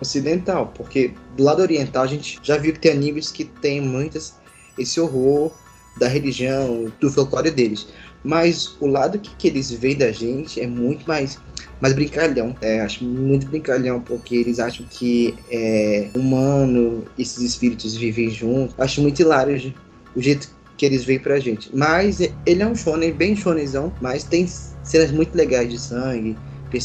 ocidental, 0.00 0.72
porque 0.74 1.12
do 1.36 1.42
lado 1.42 1.60
oriental 1.60 2.02
a 2.02 2.06
gente 2.06 2.38
já 2.42 2.56
viu 2.56 2.72
que 2.72 2.80
tem 2.80 2.92
animes 2.92 3.30
que 3.30 3.44
tem 3.44 3.80
muitas 3.80 4.34
esse 4.78 5.00
horror 5.00 5.52
da 5.98 6.06
religião, 6.06 6.92
do 7.00 7.10
folclore 7.10 7.50
deles. 7.50 7.88
Mas 8.24 8.76
o 8.80 8.86
lado 8.86 9.18
que, 9.18 9.34
que 9.36 9.48
eles 9.48 9.70
veem 9.70 9.96
da 9.96 10.10
gente 10.12 10.60
é 10.60 10.66
muito 10.66 11.06
mais, 11.06 11.38
mais 11.80 11.94
brincalhão. 11.94 12.54
É, 12.60 12.80
acho 12.80 13.04
muito 13.04 13.46
brincalhão, 13.46 14.00
porque 14.00 14.36
eles 14.36 14.58
acham 14.58 14.84
que 14.88 15.34
é 15.50 16.08
humano, 16.14 17.04
esses 17.18 17.42
espíritos 17.42 17.96
vivem 17.96 18.30
juntos. 18.30 18.74
Acho 18.78 19.00
muito 19.00 19.20
hilário 19.20 19.72
o 20.14 20.20
jeito 20.22 20.50
que 20.76 20.86
eles 20.86 21.04
veem 21.04 21.18
pra 21.18 21.38
gente. 21.38 21.70
Mas 21.74 22.20
ele 22.20 22.62
é 22.62 22.66
um 22.66 22.74
shonen, 22.74 23.12
bem 23.12 23.36
shonenzão, 23.36 23.92
mas 24.00 24.24
tem 24.24 24.46
cenas 24.82 25.10
muito 25.10 25.36
legais 25.36 25.70
de 25.70 25.78
sangue, 25.78 26.36
tem 26.70 26.80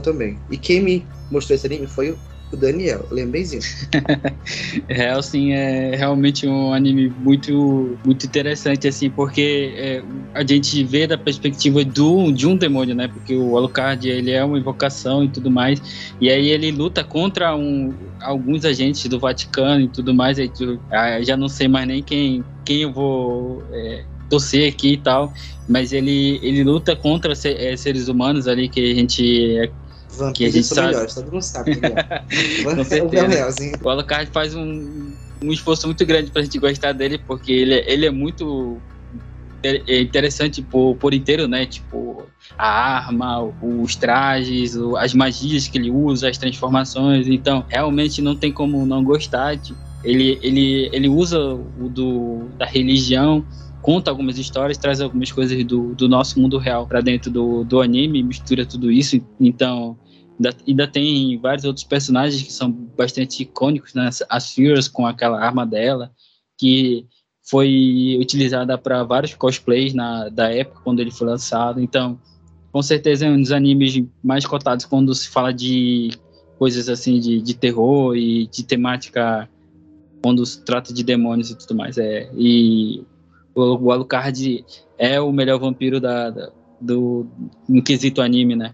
também. 0.00 0.38
E 0.50 0.56
quem 0.56 0.80
me 0.80 1.06
mostrou 1.30 1.56
esse 1.56 1.66
anime 1.66 1.86
foi 1.86 2.16
o 2.52 2.56
Daniel, 2.56 3.08
lembreizinho. 3.10 3.62
Real, 4.88 5.22
sim, 5.22 5.52
é 5.52 5.94
realmente 5.96 6.46
um 6.46 6.72
anime 6.72 7.10
muito, 7.10 8.00
muito 8.04 8.26
interessante, 8.26 8.86
assim, 8.88 9.10
porque 9.10 9.74
é, 9.76 10.02
a 10.34 10.46
gente 10.46 10.82
vê 10.84 11.06
da 11.06 11.18
perspectiva 11.18 11.84
do, 11.84 12.30
de 12.32 12.46
um 12.46 12.56
demônio, 12.56 12.94
né? 12.94 13.08
Porque 13.08 13.36
o 13.36 13.56
Alucard, 13.56 14.08
ele 14.08 14.30
é 14.30 14.44
uma 14.44 14.58
invocação 14.58 15.24
e 15.24 15.30
tudo 15.30 15.50
mais, 15.50 15.80
e 16.20 16.30
aí 16.30 16.48
ele 16.48 16.70
luta 16.70 17.04
contra 17.04 17.56
um, 17.56 17.98
alguns 18.20 18.64
agentes 18.64 19.08
do 19.10 19.18
Vaticano 19.20 19.82
e 19.84 19.88
tudo 19.88 20.14
mais, 20.14 20.38
aí 20.38 20.48
tu- 20.48 20.82
ah, 20.90 21.20
já 21.22 21.36
não 21.36 21.48
sei 21.48 21.68
mais 21.68 21.86
nem 21.86 22.02
quem, 22.02 22.46
quem 22.64 22.82
eu 22.82 22.92
vou 22.92 23.66
é, 23.72 24.06
torcer 24.28 24.72
aqui 24.72 24.94
e 24.94 25.02
tal, 25.02 25.32
mas 25.68 25.92
ele, 25.92 26.38
ele 26.42 26.62
luta 26.64 26.96
contra 26.96 27.32
é, 27.44 27.76
seres 27.76 28.08
humanos 28.08 28.46
ali 28.46 28.68
que 28.68 28.92
a 28.92 28.94
gente 28.94 29.72
é 30.14 30.16
Vampiros 30.18 30.54
gente 30.54 30.66
são 30.66 30.74
sabe. 30.76 30.88
melhores, 30.88 31.14
todo 31.14 31.32
mundo 31.32 31.42
sabe. 31.42 31.74
Daniel. 31.76 32.04
Com 32.74 32.80
o 32.80 32.84
certeza. 32.84 33.26
Realzinho. 33.28 33.72
O 33.82 33.88
Alucard 33.88 34.30
faz 34.32 34.54
um, 34.54 35.14
um 35.42 35.52
esforço 35.52 35.86
muito 35.86 36.04
grande 36.06 36.30
pra 36.30 36.42
gente 36.42 36.58
gostar 36.58 36.92
dele, 36.92 37.18
porque 37.18 37.52
ele, 37.52 37.74
é- 37.74 37.92
ele 37.92 38.06
é 38.06 38.10
muito 38.10 38.80
é- 39.64 39.82
é 39.86 40.00
interessante 40.00 40.60
por, 40.60 40.96
por 40.96 41.14
inteiro, 41.14 41.46
né? 41.46 41.64
Tipo, 41.66 42.24
a 42.58 42.68
arma, 42.96 43.42
os 43.62 43.94
trajes, 43.96 44.76
as 44.98 45.14
magias 45.14 45.68
que 45.68 45.78
ele 45.78 45.90
usa, 45.90 46.28
as 46.28 46.36
transformações. 46.38 47.28
Então, 47.28 47.64
realmente 47.68 48.20
não 48.20 48.34
tem 48.34 48.52
como 48.52 48.84
não 48.84 49.04
gostar. 49.04 49.56
Tipo, 49.56 49.78
ele, 50.02 50.38
ele, 50.42 50.90
ele 50.92 51.08
usa 51.08 51.38
o 51.40 51.88
do, 51.88 52.48
da 52.58 52.66
religião, 52.66 53.44
conta 53.80 54.10
algumas 54.10 54.36
histórias, 54.36 54.76
traz 54.78 55.00
algumas 55.00 55.30
coisas 55.30 55.64
do, 55.64 55.94
do 55.94 56.08
nosso 56.08 56.40
mundo 56.40 56.58
real 56.58 56.86
pra 56.86 57.00
dentro 57.00 57.30
do, 57.30 57.62
do 57.62 57.80
anime, 57.80 58.22
mistura 58.22 58.66
tudo 58.66 58.90
isso. 58.90 59.20
Então, 59.40 59.96
Ainda, 60.38 60.56
ainda 60.66 60.88
tem 60.88 61.38
vários 61.38 61.64
outros 61.64 61.84
personagens 61.84 62.42
que 62.42 62.52
são 62.52 62.70
bastante 62.70 63.42
icônicos, 63.42 63.94
né? 63.94 64.08
As 64.28 64.54
Furious 64.54 64.88
com 64.88 65.06
aquela 65.06 65.40
arma 65.40 65.64
dela, 65.66 66.12
que 66.58 67.06
foi 67.44 68.16
utilizada 68.20 68.78
para 68.78 69.02
vários 69.02 69.34
cosplays 69.34 69.94
na, 69.94 70.28
da 70.28 70.50
época 70.52 70.80
quando 70.84 71.00
ele 71.00 71.10
foi 71.10 71.26
lançado. 71.26 71.80
Então, 71.80 72.18
com 72.72 72.82
certeza 72.82 73.26
é 73.26 73.30
um 73.30 73.40
dos 73.40 73.52
animes 73.52 74.02
mais 74.22 74.46
cotados 74.46 74.84
quando 74.86 75.14
se 75.14 75.28
fala 75.28 75.52
de 75.52 76.10
coisas 76.58 76.88
assim 76.88 77.18
de, 77.18 77.40
de 77.42 77.54
terror 77.54 78.16
e 78.16 78.46
de 78.46 78.62
temática 78.62 79.48
quando 80.22 80.46
se 80.46 80.64
trata 80.64 80.94
de 80.94 81.02
demônios 81.02 81.50
e 81.50 81.58
tudo 81.58 81.74
mais. 81.74 81.98
É, 81.98 82.30
e 82.36 83.02
o, 83.54 83.86
o 83.86 83.92
Alucard 83.92 84.64
é 84.96 85.20
o 85.20 85.32
melhor 85.32 85.58
vampiro 85.58 86.00
da, 86.00 86.30
da- 86.30 86.52
do 86.80 87.26
no 87.68 87.82
quesito 87.82 88.22
anime, 88.22 88.56
né? 88.56 88.72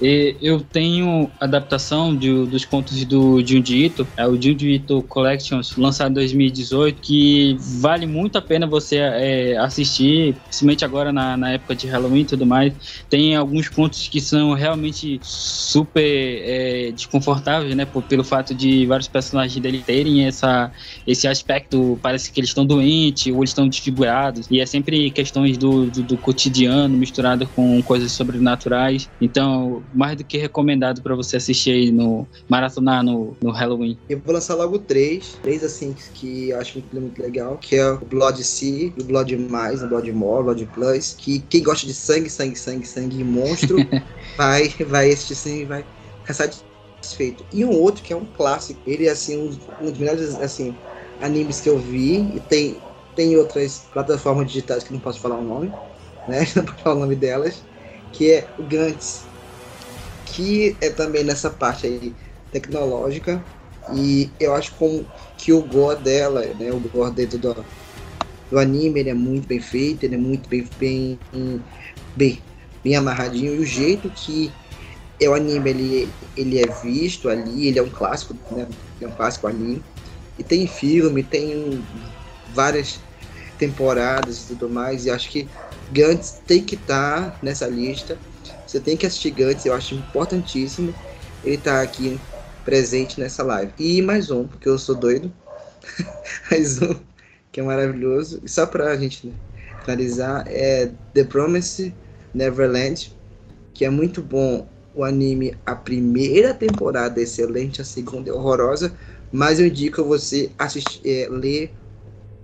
E 0.00 0.36
eu 0.42 0.60
tenho 0.60 1.32
adaptação 1.40 2.16
de- 2.16 2.46
dos 2.48 2.64
contos 2.64 3.04
do 3.06 3.40
Junji 3.46 3.84
Ito, 3.86 4.12
é 4.16 4.26
o 4.26 4.34
Junji 4.34 4.74
Ito 4.74 5.02
Collections, 5.04 5.76
lançado 5.76 6.10
em 6.10 6.14
2018, 6.14 7.00
que 7.00 7.56
vale 7.80 8.04
muito 8.04 8.36
a 8.36 8.42
pena 8.42 8.66
você 8.66 8.96
é, 8.98 9.56
assistir, 9.56 10.42
principalmente 10.42 10.84
agora 10.84 11.12
na, 11.12 11.36
na 11.36 11.52
época 11.52 11.76
de 11.76 11.86
Halloween 11.86 12.22
e 12.22 12.26
tudo 12.26 12.44
mais. 12.44 12.74
Tem 13.08 13.36
alguns 13.36 13.68
contos 13.68 14.08
que 14.08 14.20
são 14.20 14.52
realmente 14.52 15.20
super 15.22 16.02
é, 16.42 16.92
desconfortáveis, 16.92 17.74
né, 17.76 17.86
por- 17.86 18.02
pelo 18.02 18.24
fato 18.24 18.54
de 18.54 18.86
vários 18.86 19.08
personagens 19.08 19.60
dele 19.62 19.84
terem 19.84 20.26
essa, 20.26 20.72
esse 21.06 21.26
aspecto, 21.28 21.98
parece 22.02 22.32
que 22.32 22.40
eles 22.40 22.50
estão 22.50 22.66
doentes 22.66 23.32
ou 23.32 23.38
eles 23.40 23.50
estão 23.50 23.68
desfigurados, 23.68 24.46
e 24.50 24.60
é 24.60 24.66
sempre 24.66 25.10
questões 25.12 25.56
do, 25.58 25.90
do, 25.90 26.02
do 26.02 26.18
cotidiano 26.18 26.96
misturado 26.98 27.48
com 27.48 27.82
coisas 27.82 28.12
sobrenaturais. 28.12 29.10
Então, 29.20 29.83
mais 29.92 30.16
do 30.16 30.24
que 30.24 30.38
recomendado 30.38 31.02
para 31.02 31.14
você 31.14 31.36
assistir 31.36 31.70
aí 31.70 31.90
no 31.90 32.26
maratonar 32.48 33.02
no, 33.02 33.36
no 33.42 33.50
Halloween. 33.50 33.98
Eu 34.08 34.20
vou 34.24 34.34
lançar 34.34 34.54
logo 34.54 34.78
três. 34.78 35.38
Três, 35.42 35.62
assim, 35.62 35.94
que 36.14 36.50
eu 36.50 36.60
acho 36.60 36.78
muito, 36.78 37.00
muito 37.00 37.22
legal. 37.22 37.58
Que 37.58 37.76
é 37.76 37.90
o 37.90 37.98
Blood 37.98 38.42
Sea, 38.42 38.92
o 38.98 39.04
Blood 39.04 39.36
Mais, 39.36 39.82
o 39.82 39.88
Blood 39.88 40.10
More, 40.12 40.40
o 40.40 40.44
Blood 40.44 40.66
Plus. 40.66 41.14
Que 41.14 41.40
quem 41.40 41.62
gosta 41.62 41.86
de 41.86 41.94
sangue, 41.94 42.30
sangue, 42.30 42.56
sangue, 42.56 42.86
sangue 42.86 43.20
e 43.20 43.24
monstro, 43.24 43.76
vai, 44.36 44.68
vai 44.86 45.10
assistir 45.10 45.34
sim 45.34 45.64
vai 45.66 45.84
ficar 46.20 46.34
satisfeito. 46.34 47.44
E 47.52 47.64
um 47.64 47.70
outro 47.70 48.02
que 48.02 48.12
é 48.12 48.16
um 48.16 48.24
clássico. 48.24 48.80
Ele 48.86 49.06
é, 49.06 49.10
assim, 49.10 49.36
um, 49.36 49.86
um 49.86 49.90
dos 49.90 49.98
melhores, 49.98 50.40
assim, 50.40 50.74
animes 51.20 51.60
que 51.60 51.68
eu 51.68 51.78
vi. 51.78 52.36
E 52.36 52.40
tem, 52.40 52.76
tem 53.14 53.36
outras 53.36 53.86
plataformas 53.92 54.46
digitais 54.46 54.84
que 54.84 54.92
não 54.92 55.00
posso 55.00 55.20
falar 55.20 55.38
o 55.38 55.44
nome, 55.44 55.72
né? 56.26 56.46
Não 56.56 56.64
posso 56.64 56.78
falar 56.78 56.96
o 56.96 57.00
nome 57.00 57.16
delas. 57.16 57.62
Que 58.12 58.30
é 58.32 58.48
o 58.56 58.62
Gantz. 58.62 59.33
Que 60.34 60.76
é 60.80 60.90
também 60.90 61.22
nessa 61.22 61.50
parte 61.50 61.86
aí 61.86 62.12
tecnológica. 62.50 63.44
E 63.92 64.30
eu 64.40 64.54
acho 64.54 64.74
como 64.76 65.06
que 65.36 65.52
o 65.52 65.62
gore 65.62 66.02
dela, 66.02 66.40
né, 66.58 66.72
o 66.72 66.80
gore 66.80 67.14
dentro 67.14 67.38
do, 67.38 67.64
do 68.50 68.58
anime, 68.58 69.00
ele 69.00 69.10
é 69.10 69.14
muito 69.14 69.46
bem 69.46 69.60
feito, 69.60 70.04
ele 70.04 70.14
é 70.14 70.18
muito 70.18 70.48
bem 70.48 70.68
bem, 70.78 71.20
bem, 72.16 72.42
bem 72.82 72.96
amarradinho. 72.96 73.54
E 73.54 73.58
o 73.58 73.64
jeito 73.64 74.10
que 74.10 74.50
é 75.20 75.28
o 75.28 75.34
anime 75.34 75.70
ele, 75.70 76.08
ele 76.36 76.58
é 76.58 76.66
visto 76.66 77.28
ali, 77.28 77.68
ele 77.68 77.78
é 77.78 77.82
um 77.82 77.90
clássico, 77.90 78.34
né, 78.50 78.66
é 79.00 79.06
um 79.06 79.12
clássico 79.12 79.46
anime. 79.46 79.82
E 80.38 80.42
tem 80.42 80.66
filme, 80.66 81.22
tem 81.22 81.84
várias 82.52 82.98
temporadas 83.58 84.42
e 84.42 84.46
tudo 84.48 84.68
mais. 84.68 85.04
E 85.04 85.10
acho 85.10 85.30
que 85.30 85.48
Gantz 85.92 86.40
tem 86.46 86.64
que 86.64 86.74
estar 86.74 87.38
nessa 87.42 87.68
lista. 87.68 88.18
Você 88.74 88.80
tem 88.80 88.96
que 88.96 89.06
assistir 89.06 89.30
Gantz, 89.30 89.64
eu 89.64 89.72
acho 89.72 89.94
importantíssimo 89.94 90.92
ele 91.44 91.58
tá 91.58 91.80
aqui 91.80 92.20
presente 92.64 93.20
nessa 93.20 93.44
live. 93.44 93.72
E 93.78 94.02
mais 94.02 94.32
um, 94.32 94.48
porque 94.48 94.68
eu 94.68 94.76
sou 94.76 94.96
doido. 94.96 95.32
mais 96.50 96.82
um, 96.82 96.96
que 97.52 97.60
é 97.60 97.62
maravilhoso. 97.62 98.40
E 98.42 98.48
só 98.48 98.66
pra 98.66 98.96
gente 98.96 99.28
né, 99.28 99.34
finalizar, 99.84 100.44
é 100.48 100.90
The 101.12 101.22
Promise 101.22 101.94
Neverland, 102.34 103.16
que 103.72 103.84
é 103.84 103.90
muito 103.90 104.20
bom 104.20 104.66
o 104.92 105.04
anime. 105.04 105.56
A 105.64 105.76
primeira 105.76 106.52
temporada 106.52 107.20
é 107.20 107.22
excelente, 107.22 107.80
a 107.80 107.84
segunda 107.84 108.28
é 108.28 108.32
horrorosa, 108.32 108.92
mas 109.30 109.60
eu 109.60 109.66
indico 109.66 110.02
você 110.02 110.50
assistir, 110.58 111.00
é, 111.04 111.28
ler 111.28 111.72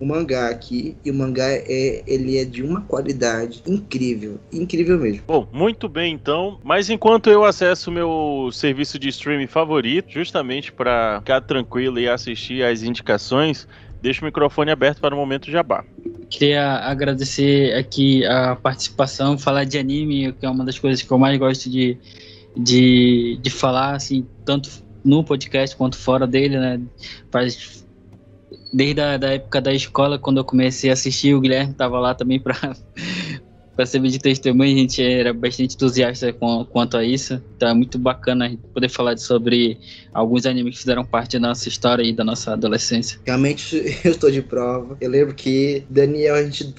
o 0.00 0.06
mangá 0.06 0.48
aqui. 0.48 0.96
E 1.04 1.10
o 1.10 1.14
mangá 1.14 1.44
é, 1.46 2.02
ele 2.06 2.38
é 2.38 2.44
de 2.44 2.62
uma 2.62 2.80
qualidade 2.80 3.62
incrível, 3.66 4.40
incrível 4.50 4.98
mesmo. 4.98 5.22
Bom, 5.26 5.46
muito 5.52 5.88
bem 5.88 6.14
então. 6.14 6.58
Mas 6.64 6.88
enquanto 6.88 7.28
eu 7.28 7.44
acesso 7.44 7.90
o 7.90 7.92
meu 7.92 8.48
serviço 8.50 8.98
de 8.98 9.08
streaming 9.10 9.46
favorito, 9.46 10.10
justamente 10.10 10.72
para 10.72 11.18
ficar 11.20 11.42
tranquilo 11.42 12.00
e 12.00 12.08
assistir 12.08 12.64
às 12.64 12.82
indicações, 12.82 13.68
deixo 14.00 14.22
o 14.22 14.24
microfone 14.24 14.70
aberto 14.70 15.00
para 15.00 15.14
o 15.14 15.18
momento 15.18 15.50
jabá. 15.50 15.84
Queria 16.30 16.76
agradecer 16.78 17.74
aqui 17.74 18.24
a 18.24 18.56
participação, 18.56 19.36
falar 19.36 19.64
de 19.64 19.76
anime, 19.76 20.32
que 20.32 20.46
é 20.46 20.48
uma 20.48 20.64
das 20.64 20.78
coisas 20.78 21.02
que 21.02 21.10
eu 21.10 21.18
mais 21.18 21.38
gosto 21.38 21.68
de, 21.68 21.98
de, 22.56 23.38
de 23.42 23.50
falar, 23.50 23.96
assim, 23.96 24.26
tanto 24.44 24.70
no 25.04 25.24
podcast 25.24 25.76
quanto 25.76 25.96
fora 25.96 26.26
dele, 26.26 26.58
né? 26.58 26.80
Faz, 27.30 27.84
desde 28.72 29.00
a 29.00 29.16
da 29.16 29.34
época 29.34 29.60
da 29.60 29.72
escola, 29.72 30.18
quando 30.18 30.38
eu 30.38 30.44
comecei 30.44 30.90
a 30.90 30.92
assistir, 30.92 31.34
o 31.34 31.40
Guilherme 31.40 31.72
estava 31.72 31.98
lá 31.98 32.14
também 32.14 32.40
para 32.40 32.74
servir 33.86 34.10
de 34.10 34.18
testemunho, 34.18 34.74
a 34.74 34.78
gente 34.78 35.02
era 35.02 35.32
bastante 35.32 35.74
entusiasta 35.74 36.32
com, 36.32 36.64
quanto 36.66 36.96
a 36.96 37.04
isso. 37.04 37.42
Então 37.56 37.68
é 37.68 37.74
muito 37.74 37.98
bacana 37.98 38.56
poder 38.74 38.88
falar 38.88 39.16
sobre 39.18 39.78
alguns 40.12 40.46
animes 40.46 40.74
que 40.74 40.80
fizeram 40.80 41.04
parte 41.04 41.38
da 41.38 41.48
nossa 41.48 41.68
história 41.68 42.02
e 42.02 42.12
da 42.12 42.24
nossa 42.24 42.52
adolescência. 42.52 43.18
Realmente 43.24 43.76
eu 44.04 44.12
estou 44.12 44.30
de 44.30 44.42
prova. 44.42 44.96
Eu 45.00 45.10
lembro 45.10 45.34
que 45.34 45.84
Daniel, 45.88 46.34
a 46.34 46.42
gente 46.42 46.74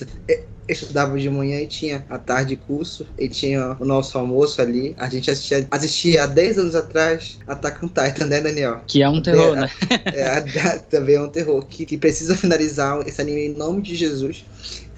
estudava 0.68 1.18
de 1.20 1.30
manhã 1.30 1.60
e 1.60 1.68
tinha 1.68 2.06
a 2.10 2.18
tarde 2.18 2.56
curso 2.56 3.06
e 3.18 3.28
tinha 3.28 3.76
o 3.80 3.86
nosso 3.86 4.18
almoço 4.18 4.62
ali. 4.62 4.96
A 4.98 5.10
gente 5.10 5.30
assistia, 5.30 5.68
assistia 5.70 6.24
há 6.24 6.28
10 6.28 6.60
anos 6.60 6.76
atrás 6.76 7.40
Attack 7.48 7.84
on 7.86 7.88
Titan, 7.88 8.26
né, 8.26 8.42
Daniel? 8.42 8.82
Que 8.88 9.02
é 9.02 9.10
um 9.10 9.22
terror, 9.22 9.56
É, 10.06 10.42
né? 10.42 10.52
É, 10.56 10.78
também 10.90 11.16
é 11.16 11.22
um 11.22 11.30
terror 11.30 11.66
que, 11.66 11.86
que 11.86 11.98
precisa 11.98 12.36
finalizar 12.36 13.06
esse 13.08 13.22
anime 13.22 13.48
em 13.48 13.54
nome 13.54 13.82
de 13.82 13.96
Jesus. 13.96 14.46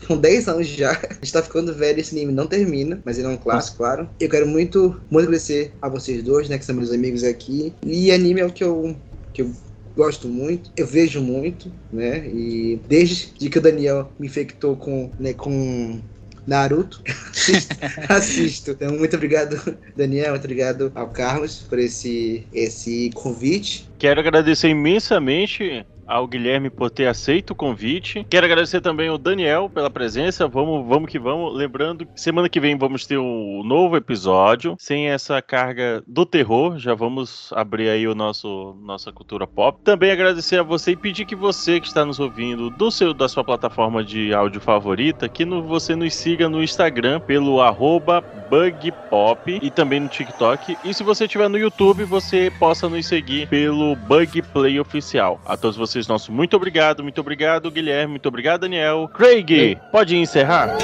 Com 0.07 0.17
10 0.17 0.47
anos 0.49 0.67
já, 0.67 0.91
a 1.09 1.13
gente 1.13 1.31
tá 1.31 1.41
ficando 1.41 1.73
velho, 1.73 1.99
esse 1.99 2.15
anime 2.15 2.33
não 2.33 2.45
termina, 2.45 3.01
mas 3.05 3.17
ele 3.17 3.27
é 3.27 3.29
um 3.29 3.37
clássico, 3.37 3.77
claro. 3.77 4.09
Eu 4.19 4.29
quero 4.29 4.47
muito, 4.47 4.99
muito 5.09 5.25
agradecer 5.25 5.73
a 5.81 5.87
vocês 5.87 6.21
dois, 6.21 6.49
né, 6.49 6.57
que 6.57 6.65
são 6.65 6.75
meus 6.75 6.91
amigos 6.91 7.23
aqui. 7.23 7.73
E 7.85 8.11
anime 8.11 8.41
é 8.41 8.45
o 8.45 8.51
que 8.51 8.63
eu, 8.63 8.95
que 9.33 9.41
eu 9.41 9.51
gosto 9.95 10.27
muito, 10.27 10.71
eu 10.75 10.87
vejo 10.87 11.21
muito, 11.21 11.71
né, 11.91 12.27
e 12.27 12.79
desde 12.87 13.27
que 13.27 13.57
o 13.57 13.61
Daniel 13.61 14.11
me 14.19 14.27
infectou 14.27 14.75
com, 14.75 15.11
né, 15.19 15.33
com 15.33 16.01
Naruto, 16.45 17.01
assisto, 17.31 17.75
assisto. 18.09 18.71
Então, 18.71 18.97
muito 18.97 19.15
obrigado, 19.15 19.77
Daniel, 19.95 20.31
muito 20.31 20.43
obrigado 20.43 20.91
ao 20.93 21.07
Carlos 21.09 21.59
por 21.69 21.79
esse, 21.79 22.45
esse 22.53 23.09
convite. 23.13 23.87
Quero 23.97 24.19
agradecer 24.19 24.69
imensamente 24.69 25.85
ao 26.07 26.27
Guilherme 26.27 26.69
por 26.69 26.89
ter 26.89 27.07
aceito 27.07 27.51
o 27.51 27.55
convite. 27.55 28.25
Quero 28.29 28.45
agradecer 28.45 28.81
também 28.81 29.09
ao 29.09 29.17
Daniel 29.17 29.69
pela 29.69 29.89
presença. 29.89 30.47
Vamos, 30.47 30.87
vamos 30.87 31.09
que 31.09 31.19
vamos. 31.19 31.55
Lembrando 31.55 32.05
que 32.05 32.19
semana 32.19 32.49
que 32.49 32.59
vem 32.59 32.77
vamos 32.77 33.05
ter 33.05 33.17
um 33.17 33.61
novo 33.63 33.95
episódio 33.95 34.75
sem 34.79 35.09
essa 35.09 35.41
carga 35.41 36.03
do 36.07 36.25
terror. 36.25 36.77
Já 36.77 36.93
vamos 36.93 37.51
abrir 37.53 37.89
aí 37.89 38.07
o 38.07 38.15
nosso 38.15 38.75
nossa 38.81 39.11
cultura 39.11 39.45
pop. 39.47 39.79
Também 39.83 40.11
agradecer 40.11 40.59
a 40.59 40.63
você 40.63 40.91
e 40.91 40.95
pedir 40.95 41.25
que 41.25 41.35
você 41.35 41.79
que 41.79 41.87
está 41.87 42.05
nos 42.05 42.19
ouvindo 42.19 42.69
do 42.69 42.91
seu 42.91 43.13
da 43.13 43.27
sua 43.27 43.43
plataforma 43.43 44.03
de 44.03 44.33
áudio 44.33 44.61
favorita, 44.61 45.29
que 45.29 45.45
no- 45.45 45.63
você 45.63 45.95
nos 45.95 46.13
siga 46.13 46.49
no 46.49 46.63
Instagram 46.63 47.19
pelo 47.19 47.59
bugpop 48.49 49.59
e 49.61 49.71
também 49.71 49.99
no 49.99 50.07
TikTok. 50.07 50.77
E 50.83 50.93
se 50.93 51.03
você 51.03 51.25
estiver 51.25 51.49
no 51.49 51.57
YouTube, 51.57 52.03
você 52.03 52.51
possa 52.59 52.87
nos 52.87 53.05
seguir 53.05 53.47
pelo 53.47 53.95
Bug 53.95 54.41
Play 54.41 54.79
Oficial. 54.79 55.41
A 55.45 55.57
todos 55.57 55.77
vocês, 55.77 55.92
nosso 56.07 56.31
muito 56.31 56.55
obrigado, 56.55 57.03
muito 57.03 57.19
obrigado, 57.19 57.69
Guilherme, 57.71 58.11
muito 58.11 58.27
obrigado, 58.27 58.61
Daniel. 58.61 59.09
Craig, 59.13 59.77
pode 59.91 60.15
encerrar? 60.15 60.75